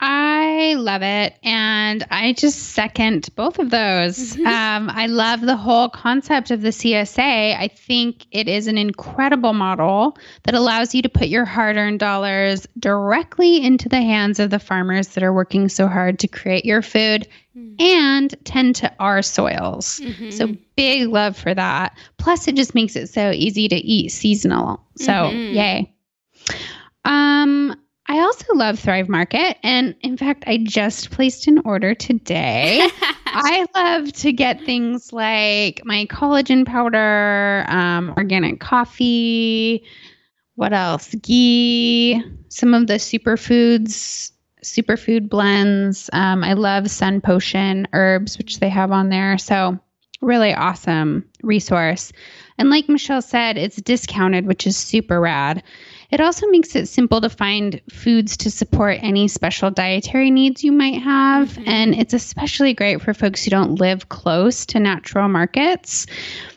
I 0.00 0.74
love 0.74 1.02
it. 1.02 1.34
And 1.42 2.06
I 2.10 2.32
just 2.32 2.58
second 2.70 3.28
both 3.34 3.58
of 3.58 3.70
those. 3.70 4.36
Um, 4.38 4.88
I 4.90 5.06
love 5.06 5.40
the 5.40 5.56
whole 5.56 5.88
concept 5.88 6.52
of 6.52 6.62
the 6.62 6.68
CSA. 6.68 7.56
I 7.58 7.68
think 7.68 8.26
it 8.30 8.46
is 8.48 8.68
an 8.68 8.78
incredible 8.78 9.54
model 9.54 10.16
that 10.44 10.54
allows 10.54 10.94
you 10.94 11.02
to 11.02 11.08
put 11.08 11.26
your 11.28 11.44
hard 11.44 11.76
earned 11.76 11.98
dollars 11.98 12.66
directly 12.78 13.64
into 13.64 13.88
the 13.88 14.00
hands 14.00 14.38
of 14.38 14.50
the 14.50 14.60
farmers 14.60 15.08
that 15.08 15.24
are 15.24 15.32
working 15.32 15.68
so 15.68 15.88
hard 15.88 16.20
to 16.20 16.28
create 16.28 16.64
your 16.64 16.82
food 16.82 17.26
and 17.80 18.34
tend 18.44 18.76
to 18.76 18.92
our 19.00 19.20
soils. 19.22 20.00
So 20.30 20.54
big 20.76 21.08
love 21.08 21.36
for 21.36 21.52
that. 21.52 21.96
Plus, 22.18 22.46
it 22.46 22.54
just 22.54 22.74
makes 22.74 22.94
it 22.94 23.08
so 23.08 23.32
easy 23.32 23.66
to 23.68 23.76
eat 23.76 24.10
seasonal. 24.10 24.80
So, 24.96 25.12
Mhm. 25.12 25.54
yay. 25.54 25.92
Um, 27.04 27.74
I 28.08 28.20
also 28.20 28.54
love 28.54 28.78
Thrive 28.78 29.08
Market. 29.08 29.58
And 29.62 29.94
in 30.00 30.16
fact, 30.16 30.44
I 30.46 30.58
just 30.58 31.10
placed 31.10 31.46
an 31.46 31.60
order 31.64 31.94
today. 31.94 32.80
I 33.26 33.66
love 33.74 34.12
to 34.14 34.32
get 34.32 34.62
things 34.62 35.12
like 35.12 35.82
my 35.84 36.06
collagen 36.06 36.66
powder, 36.66 37.66
um, 37.68 38.14
organic 38.16 38.60
coffee, 38.60 39.84
what 40.58 40.72
else? 40.72 41.14
Ghee, 41.14 42.20
some 42.48 42.74
of 42.74 42.88
the 42.88 42.94
superfoods, 42.94 44.32
superfood 44.64 45.28
blends. 45.28 46.10
Um, 46.12 46.42
I 46.42 46.54
love 46.54 46.90
Sun 46.90 47.20
Potion 47.20 47.86
herbs, 47.92 48.38
which 48.38 48.58
they 48.58 48.68
have 48.68 48.90
on 48.90 49.08
there. 49.08 49.38
So, 49.38 49.78
really 50.20 50.52
awesome 50.52 51.24
resource. 51.44 52.12
And 52.58 52.70
like 52.70 52.88
Michelle 52.88 53.22
said, 53.22 53.56
it's 53.56 53.76
discounted, 53.76 54.46
which 54.46 54.66
is 54.66 54.76
super 54.76 55.20
rad. 55.20 55.62
It 56.10 56.22
also 56.22 56.46
makes 56.46 56.74
it 56.74 56.88
simple 56.88 57.20
to 57.20 57.28
find 57.28 57.82
foods 57.90 58.38
to 58.38 58.50
support 58.50 58.98
any 59.02 59.28
special 59.28 59.70
dietary 59.70 60.30
needs 60.30 60.64
you 60.64 60.72
might 60.72 61.02
have. 61.02 61.50
Mm-hmm. 61.50 61.68
And 61.68 61.94
it's 61.94 62.14
especially 62.14 62.72
great 62.72 63.02
for 63.02 63.12
folks 63.12 63.44
who 63.44 63.50
don't 63.50 63.78
live 63.78 64.08
close 64.08 64.64
to 64.66 64.80
natural 64.80 65.28
markets. 65.28 66.06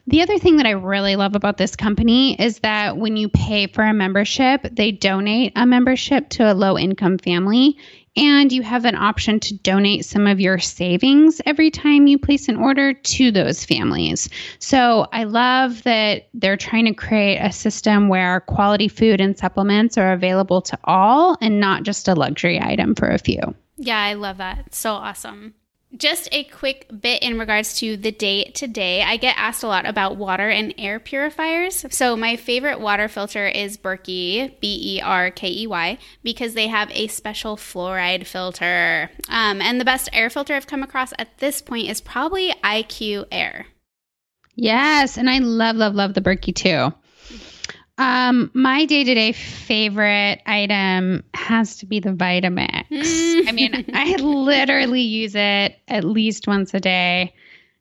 The 0.07 0.21
other 0.21 0.37
thing 0.37 0.57
that 0.57 0.65
I 0.65 0.71
really 0.71 1.17
love 1.17 1.35
about 1.35 1.57
this 1.57 1.75
company 1.75 2.41
is 2.41 2.59
that 2.59 2.97
when 2.97 3.17
you 3.17 3.27
pay 3.27 3.67
for 3.67 3.83
a 3.83 3.93
membership, 3.93 4.67
they 4.71 4.91
donate 4.91 5.51
a 5.57 5.65
membership 5.65 6.29
to 6.29 6.51
a 6.51 6.55
low 6.55 6.77
income 6.77 7.17
family. 7.17 7.77
And 8.17 8.51
you 8.51 8.61
have 8.61 8.83
an 8.83 8.95
option 8.95 9.39
to 9.39 9.57
donate 9.59 10.03
some 10.03 10.27
of 10.27 10.39
your 10.39 10.59
savings 10.59 11.41
every 11.45 11.71
time 11.71 12.07
you 12.07 12.17
place 12.17 12.49
an 12.49 12.57
order 12.57 12.93
to 12.93 13.31
those 13.31 13.63
families. 13.63 14.29
So 14.59 15.07
I 15.13 15.23
love 15.23 15.83
that 15.83 16.27
they're 16.33 16.57
trying 16.57 16.85
to 16.85 16.93
create 16.93 17.37
a 17.37 17.53
system 17.53 18.09
where 18.09 18.41
quality 18.41 18.89
food 18.89 19.21
and 19.21 19.37
supplements 19.37 19.97
are 19.97 20.11
available 20.11 20.61
to 20.63 20.77
all 20.83 21.37
and 21.39 21.61
not 21.61 21.83
just 21.83 22.09
a 22.09 22.15
luxury 22.15 22.59
item 22.61 22.95
for 22.95 23.07
a 23.07 23.17
few. 23.17 23.39
Yeah, 23.77 23.99
I 23.99 24.13
love 24.13 24.37
that. 24.37 24.75
So 24.75 24.91
awesome. 24.91 25.53
Just 25.97 26.29
a 26.31 26.45
quick 26.45 26.87
bit 27.01 27.21
in 27.21 27.37
regards 27.37 27.79
to 27.79 27.97
the 27.97 28.11
day 28.11 28.45
to 28.55 28.67
day. 28.67 29.01
I 29.01 29.17
get 29.17 29.37
asked 29.37 29.63
a 29.63 29.67
lot 29.67 29.85
about 29.85 30.15
water 30.15 30.47
and 30.49 30.73
air 30.77 30.99
purifiers. 30.99 31.85
So, 31.89 32.15
my 32.15 32.37
favorite 32.37 32.79
water 32.79 33.09
filter 33.09 33.45
is 33.47 33.77
Berkey, 33.77 34.59
B 34.61 34.97
E 34.97 35.01
R 35.01 35.31
K 35.31 35.49
E 35.49 35.67
Y, 35.67 35.97
because 36.23 36.53
they 36.53 36.67
have 36.67 36.89
a 36.91 37.07
special 37.07 37.57
fluoride 37.57 38.25
filter. 38.25 39.11
Um, 39.27 39.61
and 39.61 39.81
the 39.81 39.85
best 39.85 40.09
air 40.13 40.29
filter 40.29 40.53
I've 40.53 40.67
come 40.67 40.83
across 40.83 41.11
at 41.19 41.37
this 41.39 41.61
point 41.61 41.89
is 41.89 41.99
probably 41.99 42.53
IQ 42.63 43.25
Air. 43.31 43.65
Yes, 44.55 45.17
and 45.17 45.29
I 45.29 45.39
love, 45.39 45.75
love, 45.75 45.95
love 45.95 46.13
the 46.13 46.21
Berkey 46.21 46.53
too. 46.55 46.93
Um, 48.01 48.49
my 48.55 48.85
day 48.85 49.03
to 49.03 49.13
day 49.13 49.31
favorite 49.31 50.41
item 50.47 51.23
has 51.35 51.77
to 51.77 51.85
be 51.85 51.99
the 51.99 52.09
Vitamix. 52.09 52.85
I 53.47 53.51
mean, 53.51 53.85
I 53.93 54.15
literally 54.15 55.01
use 55.01 55.35
it 55.35 55.77
at 55.87 56.03
least 56.03 56.47
once 56.47 56.73
a 56.73 56.79
day 56.79 57.35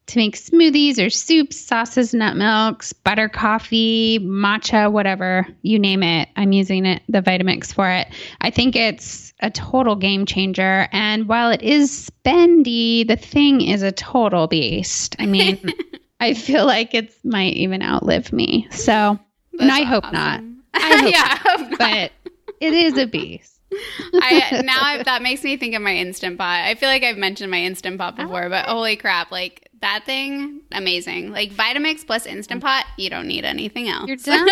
to 0.09 0.19
make 0.19 0.37
smoothies 0.37 0.99
or 0.99 1.09
soups, 1.09 1.59
sauces, 1.59 2.13
nut 2.13 2.37
milks, 2.37 2.93
butter 2.93 3.31
coffee, 3.31 4.19
matcha, 4.19 4.93
whatever 4.93 5.47
you 5.63 5.79
name 5.79 6.03
it. 6.03 6.29
I'm 6.37 6.53
using 6.53 6.85
it, 6.85 7.01
the 7.09 7.23
Vitamix 7.23 7.73
for 7.73 7.89
it. 7.89 8.09
I 8.43 8.51
think 8.51 8.77
it's 8.77 9.33
a 9.41 9.51
total 9.51 9.97
game 9.97 10.27
changer. 10.27 10.87
And 10.93 11.29
while 11.29 11.51
it 11.51 11.63
is 11.63 12.11
spendy, 12.11 13.09
the 13.09 13.17
thing 13.17 13.63
is 13.63 13.83
a 13.83 13.93
total 13.93 14.49
beast. 14.49 15.17
I 15.19 15.25
mean, 15.25 15.73
I 16.21 16.35
feel 16.35 16.67
like 16.67 16.93
it 16.93 17.15
might 17.25 17.55
even 17.55 17.83
outlive 17.83 18.35
me. 18.35 18.69
So, 18.71 19.19
and 19.59 19.71
I 19.71 19.83
hope 19.83 20.05
not. 20.13 20.41
I 20.75 20.97
hope 21.03 21.13
yeah, 21.13 21.39
hope 21.39 21.71
not. 21.71 21.79
But 21.79 22.13
it 22.61 22.75
is 22.75 22.97
a 22.97 23.07
beast. 23.07 23.61
I, 24.15 24.63
now 24.65 24.79
I, 24.81 25.03
that 25.05 25.23
makes 25.23 25.45
me 25.45 25.57
think 25.57 25.75
of 25.75 25.83
my 25.83 25.95
Instant 25.95 26.39
Pot. 26.39 26.65
I 26.65 26.75
feel 26.75 26.89
like 26.89 27.05
I've 27.05 27.17
mentioned 27.17 27.51
my 27.51 27.61
Instant 27.63 27.99
Pot 27.99 28.17
before, 28.17 28.49
but 28.49 28.67
holy 28.67 28.97
crap, 28.97 29.31
like 29.31 29.69
that 29.81 30.05
thing, 30.05 30.63
amazing. 30.73 31.31
Like 31.31 31.53
Vitamix 31.53 32.05
plus 32.05 32.27
Instant 32.27 32.63
Pot, 32.63 32.85
you 32.97 33.11
don't 33.11 33.29
need 33.29 33.45
anything 33.45 33.89
else. 33.89 34.09
You're 34.09 34.17
done. 34.17 34.49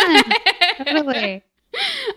totally. 0.85 1.43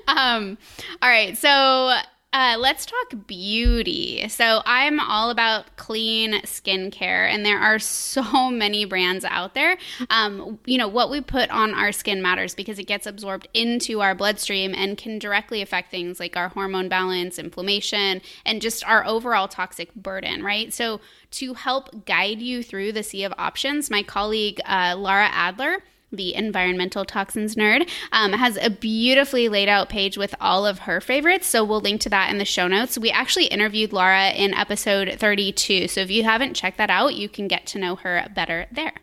um, 0.07 0.57
all 1.01 1.09
right, 1.09 1.35
so 1.37 1.97
uh, 2.33 2.55
let's 2.57 2.85
talk 2.85 3.27
beauty. 3.27 4.25
So 4.29 4.61
I'm 4.65 5.01
all 5.01 5.31
about 5.31 5.75
clean 5.75 6.41
skincare, 6.43 7.29
and 7.29 7.45
there 7.45 7.59
are 7.59 7.77
so 8.11 8.49
many 8.49 8.85
brands 8.85 9.25
out 9.25 9.53
there. 9.53 9.77
Um, 10.09 10.59
you 10.65 10.77
know 10.77 10.87
what 10.87 11.09
we 11.09 11.19
put 11.19 11.49
on 11.49 11.73
our 11.73 11.91
skin 11.91 12.21
matters 12.21 12.55
because 12.55 12.79
it 12.79 12.85
gets 12.85 13.05
absorbed 13.05 13.49
into 13.53 13.99
our 13.99 14.15
bloodstream 14.15 14.73
and 14.73 14.97
can 14.97 15.19
directly 15.19 15.61
affect 15.61 15.91
things 15.91 16.19
like 16.19 16.37
our 16.37 16.49
hormone 16.49 16.87
balance, 16.87 17.37
inflammation, 17.37 18.21
and 18.45 18.61
just 18.61 18.85
our 18.87 19.05
overall 19.05 19.49
toxic 19.49 19.93
burden. 19.93 20.41
Right. 20.41 20.73
So 20.73 21.01
to 21.31 21.53
help 21.53 22.05
guide 22.05 22.41
you 22.41 22.63
through 22.63 22.93
the 22.93 23.03
sea 23.03 23.25
of 23.25 23.33
options, 23.37 23.89
my 23.89 24.03
colleague 24.03 24.61
uh, 24.65 24.95
Lara 24.97 25.29
Adler 25.31 25.79
the 26.11 26.35
environmental 26.35 27.05
toxins 27.05 27.55
nerd, 27.55 27.89
um, 28.11 28.33
has 28.33 28.57
a 28.57 28.69
beautifully 28.69 29.49
laid 29.49 29.69
out 29.69 29.89
page 29.89 30.17
with 30.17 30.35
all 30.39 30.65
of 30.65 30.79
her 30.79 31.01
favorites. 31.01 31.47
So 31.47 31.63
we'll 31.63 31.81
link 31.81 32.01
to 32.01 32.09
that 32.09 32.29
in 32.29 32.37
the 32.37 32.45
show 32.45 32.67
notes. 32.67 32.97
We 32.97 33.11
actually 33.11 33.45
interviewed 33.45 33.93
Lara 33.93 34.29
in 34.29 34.53
episode 34.53 35.17
32. 35.19 35.87
So 35.87 36.01
if 36.01 36.11
you 36.11 36.23
haven't 36.23 36.55
checked 36.55 36.77
that 36.77 36.89
out, 36.89 37.15
you 37.15 37.29
can 37.29 37.47
get 37.47 37.65
to 37.67 37.79
know 37.79 37.95
her 37.97 38.27
better 38.35 38.67
there. 38.71 38.93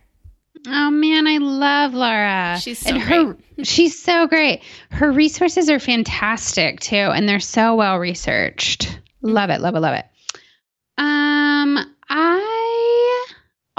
Oh 0.67 0.91
man, 0.91 1.25
I 1.25 1.37
love 1.37 1.93
Lara. 1.93 2.59
She's 2.59 2.79
so 2.79 2.89
and 2.89 3.01
her, 3.01 3.37
She's 3.63 4.01
so 4.01 4.27
great. 4.27 4.61
Her 4.91 5.11
resources 5.11 5.69
are 5.69 5.79
fantastic 5.79 6.79
too, 6.81 6.95
and 6.95 7.27
they're 7.27 7.39
so 7.39 7.75
well 7.75 7.97
researched. 7.97 8.99
Love 9.21 9.49
it, 9.49 9.61
love 9.61 9.75
it, 9.75 9.79
love 9.79 9.95
it. 9.95 10.05
Um, 10.97 11.28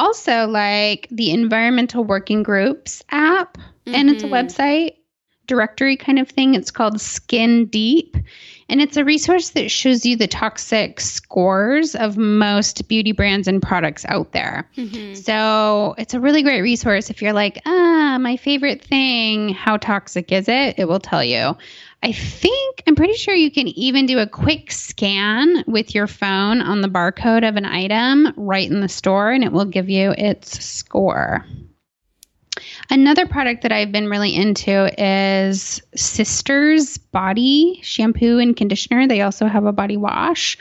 also 0.00 0.47
like 0.47 1.07
the 1.11 1.30
Environmental 1.30 2.02
Working 2.04 2.42
Groups 2.42 3.02
app, 3.11 3.59
and 3.87 4.09
it's 4.11 4.25
a 4.25 4.26
Mhm. 4.26 4.33
website. 4.33 4.92
directory 5.47 5.97
kind 5.97 6.21
of 6.21 6.28
thing. 6.28 6.54
It's 6.54 6.71
called 6.71 7.00
Skin 7.00 7.66
Deep. 7.66 8.16
And 8.69 8.80
it's 8.80 8.97
a 8.97 9.04
resource 9.04 9.50
that 9.50 9.69
shows 9.69 10.07
you 10.07 10.14
the 10.14 10.28
toxic 10.28 11.00
scores 11.00 11.97
of 11.97 12.16
most 12.16 12.87
beauty 12.87 13.11
brands 13.11 13.49
and 13.49 13.61
products 13.61 14.04
out 14.09 14.30
there. 14.30 14.71
Mm-hmm. 14.76 15.14
So 15.14 15.97
it's 15.99 16.14
a 16.14 16.21
really 16.21 16.42
great 16.45 16.61
resource 16.61 17.11
if 17.11 17.21
you're 17.21 17.33
like, 17.33 17.61
ah, 17.66 18.16
my 18.21 18.37
favorite 18.37 18.80
thing, 18.80 19.49
how 19.49 19.76
toxic 19.76 20.30
is 20.30 20.49
it? 20.49 20.76
It 20.78 20.87
will 20.87 21.00
tell 21.00 21.25
you. 21.25 21.57
I 22.02 22.12
think, 22.12 22.83
I'm 22.87 22.95
pretty 22.95 23.14
sure 23.14 23.35
you 23.35 23.50
can 23.50 23.69
even 23.69 24.07
do 24.07 24.19
a 24.19 24.26
quick 24.26 24.73
scan 24.73 25.64
with 25.66 25.95
your 25.95 26.07
phone 26.07 26.62
on 26.62 26.80
the 26.80 26.88
barcode 26.88 27.47
of 27.47 27.57
an 27.57 27.66
item 27.66 28.33
right 28.37 28.69
in 28.69 28.80
the 28.80 28.88
store 28.88 29.30
and 29.30 29.45
it 29.45 29.52
will 29.52 29.66
give 29.66 29.90
you 29.90 30.14
its 30.16 30.64
score. 30.64 31.45
Another 32.92 33.25
product 33.25 33.62
that 33.62 33.70
I've 33.70 33.92
been 33.92 34.09
really 34.09 34.35
into 34.35 34.90
is 35.00 35.80
Sisters 35.94 36.99
Body 36.99 37.78
Shampoo 37.82 38.38
and 38.38 38.56
Conditioner. 38.56 39.06
They 39.06 39.20
also 39.20 39.47
have 39.47 39.64
a 39.64 39.73
body 39.73 39.97
wash. 39.97 40.59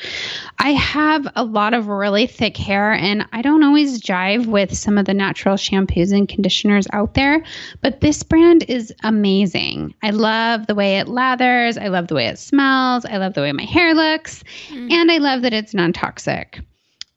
I 0.60 0.74
have 0.74 1.28
a 1.36 1.44
lot 1.44 1.74
of 1.74 1.88
really 1.88 2.28
thick 2.28 2.56
hair, 2.56 2.94
and 2.94 3.26
I 3.34 3.42
don't 3.42 3.64
always 3.64 4.00
jive 4.00 4.46
with 4.46 4.78
some 4.78 5.00
of 5.00 5.06
the 5.06 5.14
natural 5.16 5.56
shampoos 5.56 6.16
and 6.16 6.30
conditioners 6.30 6.86
out 6.94 7.16
there, 7.16 7.44
but 7.82 8.02
this 8.02 8.22
brand 8.22 8.64
is 8.68 8.94
amazing. 9.02 9.96
I 10.04 10.12
love 10.12 10.68
the 10.68 10.76
way 10.76 11.00
it 11.00 11.08
lathers, 11.08 11.82
I 11.82 11.88
love 11.88 12.10
the 12.10 12.16
way 12.16 12.28
it 12.28 12.38
smells, 12.38 13.06
I 13.06 13.18
love 13.18 13.34
the 13.34 13.42
way 13.42 13.52
my 13.54 13.66
hair 13.66 13.96
looks, 13.96 14.44
mm. 14.70 14.92
and 14.92 15.12
I 15.12 15.18
love 15.18 15.42
that 15.42 15.54
it's 15.54 15.74
non 15.74 15.94
toxic. 15.94 16.62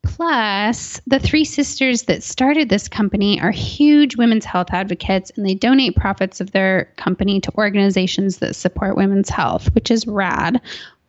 Plus, 0.02 1.00
the 1.06 1.20
three 1.20 1.44
sisters 1.44 2.02
that 2.04 2.24
started 2.24 2.68
this 2.68 2.88
company 2.88 3.40
are 3.40 3.52
huge 3.52 4.16
women's 4.16 4.44
health 4.44 4.68
advocates 4.70 5.30
and 5.36 5.46
they 5.46 5.54
donate 5.54 5.94
profits 5.94 6.40
of 6.40 6.50
their 6.50 6.86
company 6.96 7.40
to 7.40 7.52
organizations 7.56 8.38
that 8.38 8.56
support 8.56 8.96
women's 8.96 9.30
health, 9.30 9.72
which 9.74 9.90
is 9.90 10.06
rad. 10.06 10.60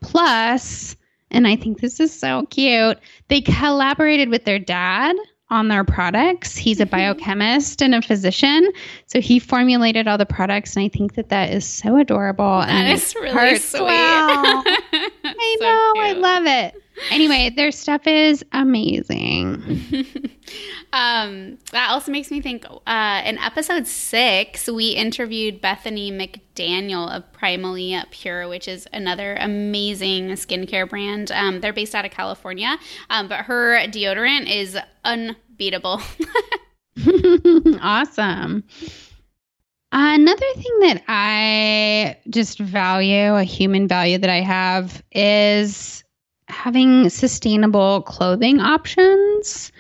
Plus, 0.02 0.96
and 1.32 1.48
I 1.48 1.56
think 1.56 1.82
this 1.82 2.00
is 2.00 2.18
so 2.18 2.46
cute, 2.52 3.00
they 3.30 3.42
collaborated 3.42 4.30
with 4.30 4.46
their 4.46 4.60
dad 4.60 5.16
on 5.50 5.70
their 5.70 5.84
products. 5.84 6.56
He's 6.56 6.80
a 6.80 6.86
mm-hmm. 6.86 6.92
biochemist 6.92 7.82
and 7.82 7.96
a 7.96 8.02
physician, 8.02 8.72
so 9.08 9.20
he 9.20 9.40
formulated 9.40 10.08
all 10.08 10.18
the 10.18 10.26
products, 10.26 10.76
and 10.76 10.86
I 10.86 10.90
think 10.90 11.16
that 11.16 11.30
that 11.30 11.52
is 11.52 11.68
so 11.68 11.98
adorable. 11.98 12.60
That 12.60 12.70
and 12.70 12.94
is 12.94 13.16
really 13.16 13.58
sweet. 13.58 13.82
Well. 13.82 14.64
I 14.66 15.56
so 15.60 15.66
know, 15.66 15.92
cute. 15.94 16.06
I 16.06 16.14
love 16.14 16.46
it 16.46 16.83
anyway, 17.12 17.52
their 17.56 17.72
stuff 17.72 18.08
is 18.08 18.44
amazing. 18.52 19.62
um, 20.94 21.58
that 21.72 21.90
also 21.90 22.12
makes 22.12 22.32
me 22.32 22.42
think 22.42 22.66
uh, 22.88 23.22
in 23.26 23.38
episode 23.38 23.88
six, 23.88 24.68
we 24.68 24.90
interviewed 24.90 25.62
Bethany 25.62 26.12
McDaniel 26.12 27.10
of 27.10 27.24
Primally 27.34 28.02
Pure, 28.12 28.48
which 28.48 28.68
is 28.68 28.88
another 28.94 29.36
amazing 29.36 30.30
skincare 30.32 30.90
brand. 30.90 31.32
Um, 31.32 31.62
they're 31.62 31.74
based 31.74 31.96
out 31.96 32.06
of 32.06 32.12
California, 32.12 32.78
um, 33.10 33.28
but 33.28 33.46
her 33.46 33.78
deodorant 33.88 34.50
is 34.50 34.78
unbeatable. 35.04 36.02
awesome. 37.82 38.64
Another 39.96 40.46
thing 40.56 40.80
that 40.80 41.04
I 41.08 42.18
just 42.28 42.58
value, 42.58 43.36
a 43.36 43.44
human 43.44 43.88
value 43.88 44.18
that 44.18 44.30
I 44.30 44.42
have, 44.42 45.04
is 45.12 46.04
having 46.54 47.10
sustainable 47.10 48.02
clothing 48.04 48.60
options. 48.60 49.72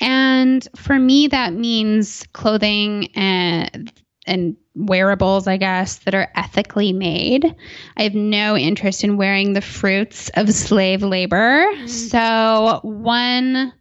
And 0.00 0.66
for 0.76 0.98
me, 0.98 1.28
that 1.28 1.52
means 1.54 2.26
clothing 2.32 3.08
and, 3.14 3.92
and 4.26 4.56
wearables, 4.74 5.46
I 5.46 5.56
guess, 5.56 5.98
that 5.98 6.14
are 6.14 6.30
ethically 6.34 6.92
made. 6.92 7.44
I 7.96 8.02
have 8.02 8.14
no 8.14 8.56
interest 8.56 9.04
in 9.04 9.16
wearing 9.16 9.52
the 9.52 9.60
fruits 9.60 10.30
of 10.34 10.52
slave 10.52 11.02
labor. 11.02 11.64
Mm. 11.72 11.88
So, 11.88 12.80
one 12.82 13.72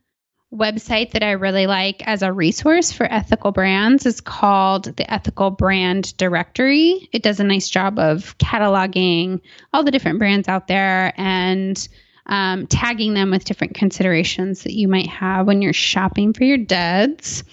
website 0.54 1.12
that 1.12 1.24
I 1.24 1.32
really 1.32 1.68
like 1.68 2.08
as 2.08 2.22
a 2.22 2.32
resource 2.32 2.92
for 2.92 3.12
ethical 3.12 3.52
brands 3.52 4.06
is 4.06 4.22
called 4.22 4.96
the 4.96 5.12
Ethical 5.12 5.52
Brand 5.52 6.16
Directory. 6.18 7.10
It 7.12 7.24
does 7.24 7.40
a 7.40 7.44
nice 7.44 7.70
job 7.70 8.00
of 8.00 8.38
cataloging 8.38 9.42
all 9.74 9.84
the 9.84 9.92
different 9.92 10.20
brands 10.20 10.48
out 10.48 10.68
there 10.68 11.14
and 11.18 11.88
um, 12.28 12.68
tagging 12.68 13.14
them 13.14 13.32
with 13.32 13.46
different 13.46 13.76
considerations 13.76 14.64
that 14.64 14.74
you 14.74 14.88
might 14.88 15.08
have 15.08 15.48
when 15.48 15.62
you're 15.62 15.74
shopping 15.74 16.34
for 16.34 16.44
your 16.44 16.58
duds. 16.58 17.44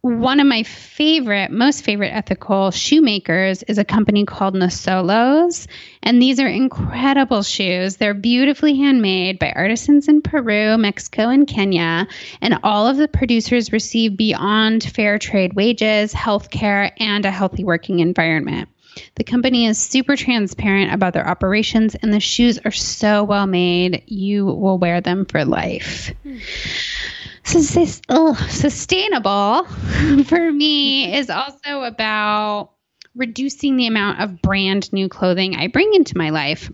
One 0.00 0.38
of 0.38 0.46
my 0.46 0.62
favorite, 0.62 1.50
most 1.50 1.82
favorite 1.82 2.10
ethical 2.14 2.70
shoemakers 2.70 3.64
is 3.64 3.78
a 3.78 3.84
company 3.84 4.24
called 4.24 4.54
Nisolos. 4.54 5.66
And 6.04 6.22
these 6.22 6.38
are 6.38 6.46
incredible 6.46 7.42
shoes. 7.42 7.96
They're 7.96 8.14
beautifully 8.14 8.76
handmade 8.76 9.40
by 9.40 9.50
artisans 9.50 10.06
in 10.06 10.22
Peru, 10.22 10.78
Mexico, 10.78 11.28
and 11.28 11.48
Kenya. 11.48 12.06
And 12.40 12.60
all 12.62 12.86
of 12.86 12.96
the 12.96 13.08
producers 13.08 13.72
receive 13.72 14.16
beyond 14.16 14.84
fair 14.84 15.18
trade 15.18 15.54
wages, 15.54 16.12
health 16.12 16.50
care, 16.50 16.92
and 16.98 17.24
a 17.24 17.32
healthy 17.32 17.64
working 17.64 17.98
environment. 17.98 18.68
The 19.16 19.24
company 19.24 19.66
is 19.66 19.78
super 19.78 20.16
transparent 20.16 20.92
about 20.92 21.12
their 21.12 21.26
operations, 21.26 21.94
and 21.94 22.12
the 22.12 22.20
shoes 22.20 22.58
are 22.64 22.70
so 22.70 23.24
well 23.24 23.46
made, 23.46 24.02
you 24.06 24.46
will 24.46 24.78
wear 24.78 25.00
them 25.00 25.24
for 25.24 25.44
life. 25.44 26.12
So, 27.44 27.60
this, 27.60 28.02
sustainable 28.48 29.64
for 30.24 30.52
me 30.52 31.16
is 31.16 31.30
also 31.30 31.82
about 31.82 32.72
reducing 33.14 33.76
the 33.76 33.86
amount 33.86 34.20
of 34.20 34.40
brand 34.42 34.92
new 34.92 35.08
clothing 35.08 35.56
I 35.56 35.66
bring 35.66 35.92
into 35.94 36.16
my 36.16 36.30
life. 36.30 36.70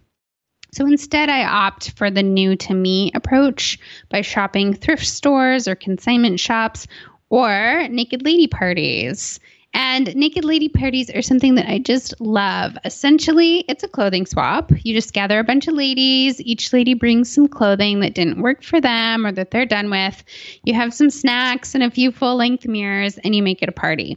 So 0.73 0.87
instead, 0.87 1.29
I 1.29 1.45
opt 1.45 1.93
for 1.93 2.11
the 2.11 2.25
new 2.25 2.57
to 2.57 2.75
me 2.75 3.13
approach 3.15 3.79
by 4.09 4.23
shopping 4.23 4.75
thrift 4.75 5.07
stores 5.07 5.69
or 5.69 5.77
consignment 5.77 6.41
shops 6.41 6.89
or 7.31 7.87
naked 7.89 8.25
lady 8.25 8.49
parties. 8.49 9.39
And 9.75 10.15
naked 10.15 10.45
lady 10.45 10.69
parties 10.69 11.11
are 11.11 11.21
something 11.21 11.57
that 11.57 11.69
I 11.69 11.79
just 11.79 12.21
love. 12.21 12.79
Essentially, 12.85 13.65
it's 13.69 13.83
a 13.83 13.89
clothing 13.89 14.25
swap. 14.25 14.71
You 14.85 14.95
just 14.95 15.13
gather 15.13 15.41
a 15.41 15.45
bunch 15.45 15.67
of 15.67 15.75
ladies. 15.75 16.41
Each 16.41 16.73
lady 16.73 16.95
brings 16.95 17.33
some 17.33 17.49
clothing 17.49 18.01
that 18.01 18.15
didn't 18.15 18.41
work 18.41 18.63
for 18.63 18.81
them 18.81 19.27
or 19.27 19.33
that 19.33 19.51
they're 19.51 19.67
done 19.67 19.91
with. 19.91 20.23
You 20.63 20.75
have 20.75 20.95
some 20.95 21.11
snacks 21.11 21.75
and 21.75 21.83
a 21.83 21.91
few 21.91 22.13
full 22.13 22.37
length 22.37 22.67
mirrors, 22.67 23.19
and 23.19 23.35
you 23.35 23.43
make 23.43 23.63
it 23.63 23.69
a 23.69 23.73
party. 23.73 24.17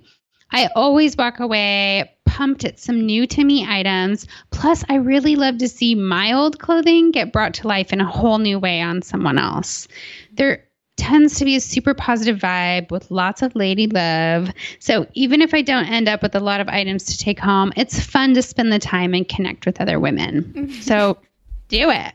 I 0.51 0.69
always 0.75 1.17
walk 1.17 1.39
away 1.39 2.13
pumped 2.25 2.65
at 2.65 2.79
some 2.79 3.03
new 3.03 3.25
to 3.25 3.43
me 3.43 3.65
items. 3.67 4.27
Plus, 4.51 4.83
I 4.89 4.95
really 4.95 5.35
love 5.35 5.57
to 5.57 5.67
see 5.67 5.95
my 5.95 6.33
old 6.33 6.59
clothing 6.59 7.09
get 7.09 7.33
brought 7.33 7.55
to 7.55 7.67
life 7.67 7.91
in 7.91 7.99
a 7.99 8.05
whole 8.05 8.37
new 8.37 8.59
way 8.59 8.79
on 8.79 9.01
someone 9.01 9.39
else. 9.39 9.87
There 10.33 10.66
tends 10.97 11.39
to 11.39 11.45
be 11.45 11.55
a 11.55 11.61
super 11.61 11.93
positive 11.93 12.37
vibe 12.37 12.91
with 12.91 13.09
lots 13.09 13.41
of 13.41 13.55
lady 13.55 13.87
love. 13.87 14.51
So 14.79 15.07
even 15.13 15.41
if 15.41 15.53
I 15.53 15.61
don't 15.61 15.85
end 15.85 16.09
up 16.09 16.21
with 16.21 16.35
a 16.35 16.39
lot 16.39 16.59
of 16.59 16.67
items 16.67 17.05
to 17.05 17.17
take 17.17 17.39
home, 17.39 17.71
it's 17.77 17.99
fun 17.99 18.33
to 18.33 18.41
spend 18.41 18.73
the 18.73 18.79
time 18.79 19.13
and 19.13 19.27
connect 19.27 19.65
with 19.65 19.79
other 19.79 19.99
women. 19.99 20.71
so 20.81 21.17
do 21.69 21.89
it. 21.89 22.13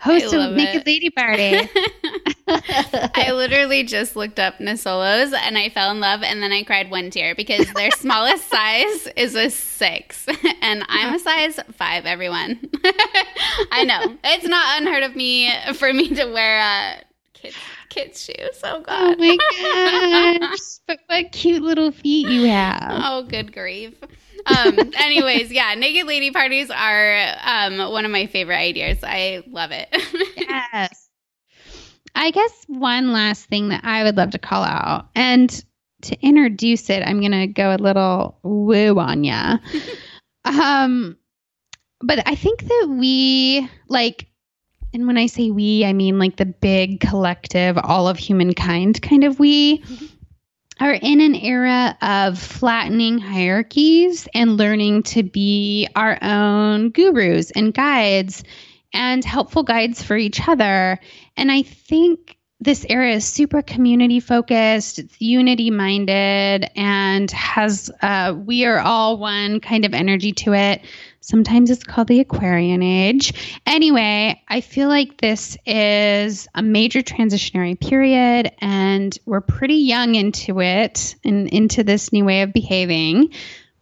Host 0.00 0.32
a 0.34 0.50
naked 0.50 0.82
it. 0.82 0.86
lady 0.86 1.10
party. 1.10 1.68
I 2.48 3.32
literally 3.32 3.82
just 3.82 4.14
looked 4.14 4.38
up 4.38 4.58
Nisolos 4.58 5.32
and 5.32 5.58
I 5.58 5.68
fell 5.70 5.90
in 5.90 6.00
love 6.00 6.22
and 6.22 6.42
then 6.42 6.52
I 6.52 6.62
cried 6.62 6.90
one 6.90 7.10
tear 7.10 7.34
because 7.34 7.72
their 7.72 7.90
smallest 7.92 8.48
size 8.48 9.08
is 9.16 9.34
a 9.34 9.50
six 9.50 10.26
and 10.60 10.84
I'm 10.88 11.14
a 11.14 11.18
size 11.18 11.58
five, 11.72 12.06
everyone. 12.06 12.70
I 13.72 13.84
know. 13.84 14.16
It's 14.22 14.46
not 14.46 14.80
unheard 14.80 15.02
of 15.02 15.16
me 15.16 15.50
for 15.74 15.92
me 15.92 16.14
to 16.14 16.26
wear 16.26 16.58
a 16.58 17.02
kids 17.32 17.56
kid's 17.96 18.22
shoes. 18.22 18.60
Oh 18.62 18.80
god. 18.82 19.16
Oh 19.18 20.38
my 20.38 20.38
gosh. 20.40 20.58
but 20.86 21.00
what 21.06 21.32
cute 21.32 21.62
little 21.62 21.90
feet 21.90 22.28
you 22.28 22.46
have. 22.46 22.82
Oh 22.90 23.22
good 23.22 23.52
grief. 23.52 23.94
Um 24.46 24.78
anyways, 24.98 25.50
yeah, 25.50 25.74
naked 25.74 26.06
lady 26.06 26.30
parties 26.30 26.70
are 26.70 27.36
um 27.44 27.78
one 27.90 28.04
of 28.04 28.10
my 28.10 28.26
favorite 28.26 28.58
ideas. 28.58 28.98
I 29.02 29.42
love 29.48 29.70
it. 29.72 29.88
yes. 30.36 31.08
I 32.14 32.30
guess 32.30 32.64
one 32.68 33.12
last 33.12 33.46
thing 33.46 33.68
that 33.70 33.84
I 33.84 34.02
would 34.02 34.16
love 34.16 34.30
to 34.30 34.38
call 34.38 34.62
out 34.62 35.08
and 35.14 35.50
to 36.02 36.16
introduce 36.20 36.88
it, 36.88 37.02
I'm 37.02 37.20
going 37.20 37.32
to 37.32 37.46
go 37.46 37.74
a 37.74 37.76
little 37.76 38.38
woo 38.42 38.98
on 38.98 39.24
ya. 39.24 39.58
um 40.44 41.16
but 42.02 42.26
I 42.26 42.34
think 42.34 42.62
that 42.62 42.88
we 42.90 43.68
like 43.88 44.28
and 44.96 45.06
when 45.06 45.18
I 45.18 45.26
say 45.26 45.50
we, 45.50 45.84
I 45.84 45.92
mean 45.92 46.18
like 46.18 46.36
the 46.36 46.46
big 46.46 47.00
collective, 47.00 47.76
all 47.76 48.08
of 48.08 48.16
humankind 48.16 49.02
kind 49.02 49.24
of 49.24 49.38
we, 49.38 49.84
are 50.80 50.94
in 50.94 51.20
an 51.20 51.34
era 51.34 51.96
of 52.00 52.38
flattening 52.38 53.18
hierarchies 53.18 54.26
and 54.32 54.56
learning 54.56 55.02
to 55.02 55.22
be 55.22 55.86
our 55.94 56.18
own 56.22 56.90
gurus 56.90 57.50
and 57.50 57.74
guides 57.74 58.42
and 58.94 59.22
helpful 59.22 59.64
guides 59.64 60.02
for 60.02 60.16
each 60.16 60.48
other. 60.48 60.98
And 61.36 61.52
I 61.52 61.60
think 61.60 62.38
this 62.60 62.86
era 62.88 63.12
is 63.12 63.26
super 63.26 63.60
community 63.60 64.18
focused, 64.18 64.98
it's 64.98 65.20
unity 65.20 65.70
minded, 65.70 66.70
and 66.74 67.30
has 67.32 67.90
uh, 68.00 68.34
we 68.34 68.64
are 68.64 68.78
all 68.78 69.18
one 69.18 69.60
kind 69.60 69.84
of 69.84 69.92
energy 69.92 70.32
to 70.32 70.54
it. 70.54 70.80
Sometimes 71.26 71.72
it's 71.72 71.82
called 71.82 72.06
the 72.06 72.20
Aquarian 72.20 72.84
Age. 72.84 73.58
Anyway, 73.66 74.40
I 74.46 74.60
feel 74.60 74.88
like 74.88 75.20
this 75.20 75.58
is 75.66 76.46
a 76.54 76.62
major 76.62 77.02
transitionary 77.02 77.78
period, 77.80 78.52
and 78.60 79.18
we're 79.26 79.40
pretty 79.40 79.74
young 79.74 80.14
into 80.14 80.60
it 80.60 81.16
and 81.24 81.48
into 81.48 81.82
this 81.82 82.12
new 82.12 82.24
way 82.24 82.42
of 82.42 82.52
behaving 82.52 83.30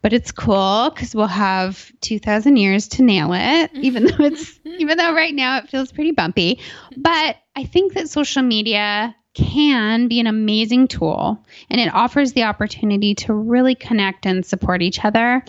but 0.00 0.12
it's 0.12 0.32
cool 0.32 0.90
because 0.90 1.14
we'll 1.14 1.26
have 1.26 1.90
2000 2.02 2.58
years 2.58 2.88
to 2.88 3.02
nail 3.02 3.30
it 3.32 3.70
even 3.80 4.04
though 4.04 4.24
it's 4.24 4.60
even 4.64 4.98
though 4.98 5.14
right 5.14 5.34
now 5.34 5.58
it 5.58 5.68
feels 5.70 5.92
pretty 5.92 6.12
bumpy 6.12 6.60
but 6.96 7.36
i 7.56 7.64
think 7.64 7.94
that 7.94 8.10
social 8.10 8.42
media 8.42 9.14
can 9.34 10.06
be 10.06 10.20
an 10.20 10.26
amazing 10.26 10.86
tool 10.88 11.44
and 11.68 11.80
it 11.80 11.92
offers 11.92 12.32
the 12.32 12.44
opportunity 12.44 13.14
to 13.14 13.34
really 13.34 13.74
connect 13.74 14.26
and 14.26 14.46
support 14.46 14.80
each 14.80 15.04
other 15.04 15.42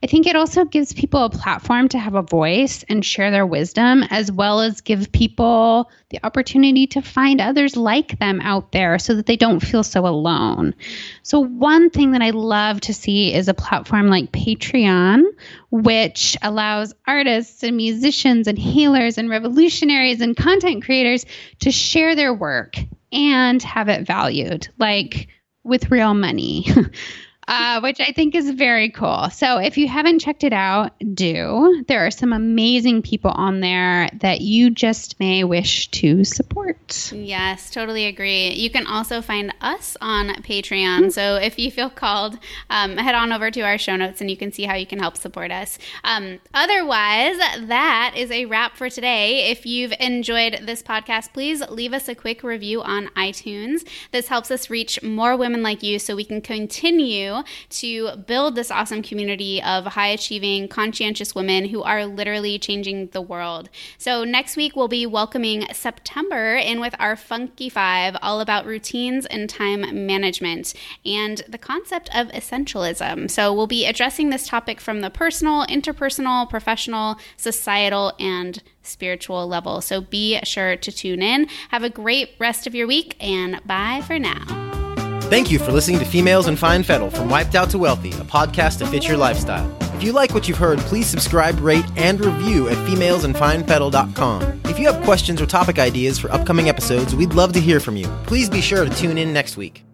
I 0.00 0.06
think 0.06 0.28
it 0.28 0.36
also 0.36 0.64
gives 0.64 0.92
people 0.92 1.24
a 1.24 1.30
platform 1.30 1.88
to 1.88 1.98
have 1.98 2.14
a 2.14 2.22
voice 2.22 2.84
and 2.88 3.04
share 3.04 3.32
their 3.32 3.44
wisdom, 3.44 4.04
as 4.10 4.30
well 4.30 4.60
as 4.60 4.80
give 4.80 5.10
people 5.10 5.90
the 6.10 6.20
opportunity 6.22 6.86
to 6.88 7.02
find 7.02 7.40
others 7.40 7.76
like 7.76 8.16
them 8.20 8.40
out 8.40 8.70
there 8.70 9.00
so 9.00 9.16
that 9.16 9.26
they 9.26 9.36
don't 9.36 9.58
feel 9.58 9.82
so 9.82 10.06
alone. 10.06 10.76
So, 11.24 11.40
one 11.40 11.90
thing 11.90 12.12
that 12.12 12.22
I 12.22 12.30
love 12.30 12.80
to 12.82 12.94
see 12.94 13.34
is 13.34 13.48
a 13.48 13.54
platform 13.54 14.06
like 14.06 14.30
Patreon, 14.30 15.24
which 15.72 16.36
allows 16.42 16.94
artists 17.04 17.64
and 17.64 17.76
musicians 17.76 18.46
and 18.46 18.56
healers 18.56 19.18
and 19.18 19.28
revolutionaries 19.28 20.20
and 20.20 20.36
content 20.36 20.84
creators 20.84 21.26
to 21.60 21.72
share 21.72 22.14
their 22.14 22.32
work 22.32 22.76
and 23.10 23.60
have 23.64 23.88
it 23.88 24.06
valued, 24.06 24.68
like 24.78 25.26
with 25.64 25.90
real 25.90 26.14
money. 26.14 26.66
uh, 27.48 27.80
which 27.80 27.98
I 27.98 28.12
think 28.12 28.34
is 28.34 28.50
very 28.50 28.90
cool. 28.90 29.30
So 29.30 29.56
if 29.56 29.78
you 29.78 29.88
haven't 29.88 30.18
checked 30.18 30.44
it 30.44 30.52
out, 30.52 30.92
do. 31.14 31.84
There 31.88 32.04
are 32.04 32.10
some 32.10 32.34
amazing 32.34 33.00
people 33.00 33.30
on 33.30 33.60
there 33.60 34.10
that 34.20 34.42
you 34.42 34.70
just 34.70 35.18
may 35.18 35.44
wish 35.44 35.88
to 35.92 36.24
support. 36.24 37.10
Yes, 37.12 37.70
totally 37.70 38.04
agree. 38.04 38.50
You 38.50 38.68
can 38.68 38.86
also 38.86 39.22
find 39.22 39.54
us 39.62 39.96
on 40.02 40.28
Patreon. 40.42 40.98
Mm-hmm. 40.98 41.08
So 41.08 41.36
if 41.36 41.58
you 41.58 41.70
feel 41.70 41.88
called, 41.88 42.38
um, 42.68 42.98
head 42.98 43.14
on 43.14 43.32
over 43.32 43.50
to 43.50 43.62
our 43.62 43.78
show 43.78 43.96
notes 43.96 44.20
and 44.20 44.30
you 44.30 44.36
can 44.36 44.52
see 44.52 44.64
how 44.64 44.74
you 44.74 44.86
can 44.86 44.98
help 44.98 45.16
support 45.16 45.50
us. 45.50 45.78
Um, 46.04 46.40
otherwise, 46.52 47.38
that 47.38 48.12
is 48.14 48.30
a 48.30 48.44
wrap 48.44 48.76
for 48.76 48.90
today. 48.90 49.50
If 49.50 49.64
you've 49.64 49.94
enjoyed 49.98 50.60
this 50.66 50.82
podcast, 50.82 51.32
please 51.32 51.66
leave 51.70 51.94
us 51.94 52.08
a 52.08 52.14
quick 52.14 52.42
review 52.42 52.82
on 52.82 53.06
iTunes. 53.16 53.88
This 54.12 54.28
helps 54.28 54.50
us 54.50 54.68
reach 54.68 55.02
more 55.02 55.34
women 55.34 55.62
like 55.62 55.82
you 55.82 55.98
so 55.98 56.14
we 56.14 56.24
can 56.24 56.42
continue 56.42 57.37
to 57.70 58.16
build 58.16 58.54
this 58.54 58.70
awesome 58.70 59.02
community 59.02 59.62
of 59.62 59.86
high 59.86 60.08
achieving, 60.08 60.68
conscientious 60.68 61.34
women 61.34 61.66
who 61.66 61.82
are 61.82 62.06
literally 62.06 62.58
changing 62.58 63.08
the 63.08 63.20
world. 63.20 63.68
So, 63.98 64.24
next 64.24 64.56
week 64.56 64.76
we'll 64.76 64.88
be 64.88 65.06
welcoming 65.06 65.66
September 65.72 66.56
in 66.56 66.80
with 66.80 66.94
our 66.98 67.16
Funky 67.16 67.68
Five, 67.68 68.16
all 68.22 68.40
about 68.40 68.66
routines 68.66 69.26
and 69.26 69.48
time 69.48 70.06
management 70.06 70.74
and 71.04 71.42
the 71.48 71.58
concept 71.58 72.08
of 72.14 72.28
essentialism. 72.28 73.30
So, 73.30 73.52
we'll 73.52 73.66
be 73.66 73.86
addressing 73.86 74.30
this 74.30 74.46
topic 74.46 74.80
from 74.80 75.00
the 75.00 75.10
personal, 75.10 75.66
interpersonal, 75.66 76.48
professional, 76.48 77.16
societal, 77.36 78.12
and 78.18 78.62
spiritual 78.82 79.46
level. 79.46 79.80
So 79.80 80.00
be 80.00 80.38
sure 80.44 80.76
to 80.76 80.92
tune 80.92 81.22
in. 81.22 81.46
Have 81.70 81.82
a 81.82 81.90
great 81.90 82.30
rest 82.38 82.66
of 82.66 82.74
your 82.74 82.86
week 82.86 83.16
and 83.20 83.60
bye 83.66 84.02
for 84.06 84.18
now. 84.18 84.87
Thank 85.28 85.50
you 85.50 85.58
for 85.58 85.72
listening 85.72 85.98
to 85.98 86.06
Females 86.06 86.46
in 86.46 86.56
Fine 86.56 86.84
Fettle 86.84 87.10
from 87.10 87.28
Wiped 87.28 87.54
Out 87.54 87.68
to 87.70 87.78
WELLthy, 87.78 88.18
a 88.18 88.24
podcast 88.24 88.78
to 88.78 88.86
fit 88.86 89.06
your 89.06 89.18
lifestyle. 89.18 89.70
If 89.94 90.02
you 90.02 90.12
like 90.12 90.32
what 90.32 90.48
you've 90.48 90.56
heard, 90.56 90.78
please 90.78 91.06
subscribe, 91.06 91.60
rate, 91.60 91.84
and 91.96 92.18
review 92.18 92.70
at 92.70 92.78
femalesinfinefettle.com. 92.88 94.60
If 94.64 94.78
you 94.78 94.90
have 94.90 95.04
questions 95.04 95.42
or 95.42 95.46
topic 95.46 95.78
ideas 95.78 96.18
for 96.18 96.32
upcoming 96.32 96.70
episodes, 96.70 97.14
we'd 97.14 97.34
love 97.34 97.52
to 97.52 97.60
hear 97.60 97.78
from 97.78 97.98
you. 97.98 98.06
Please 98.24 98.48
be 98.48 98.62
sure 98.62 98.86
to 98.86 98.94
tune 98.94 99.18
in 99.18 99.34
next 99.34 99.58
week. 99.58 99.84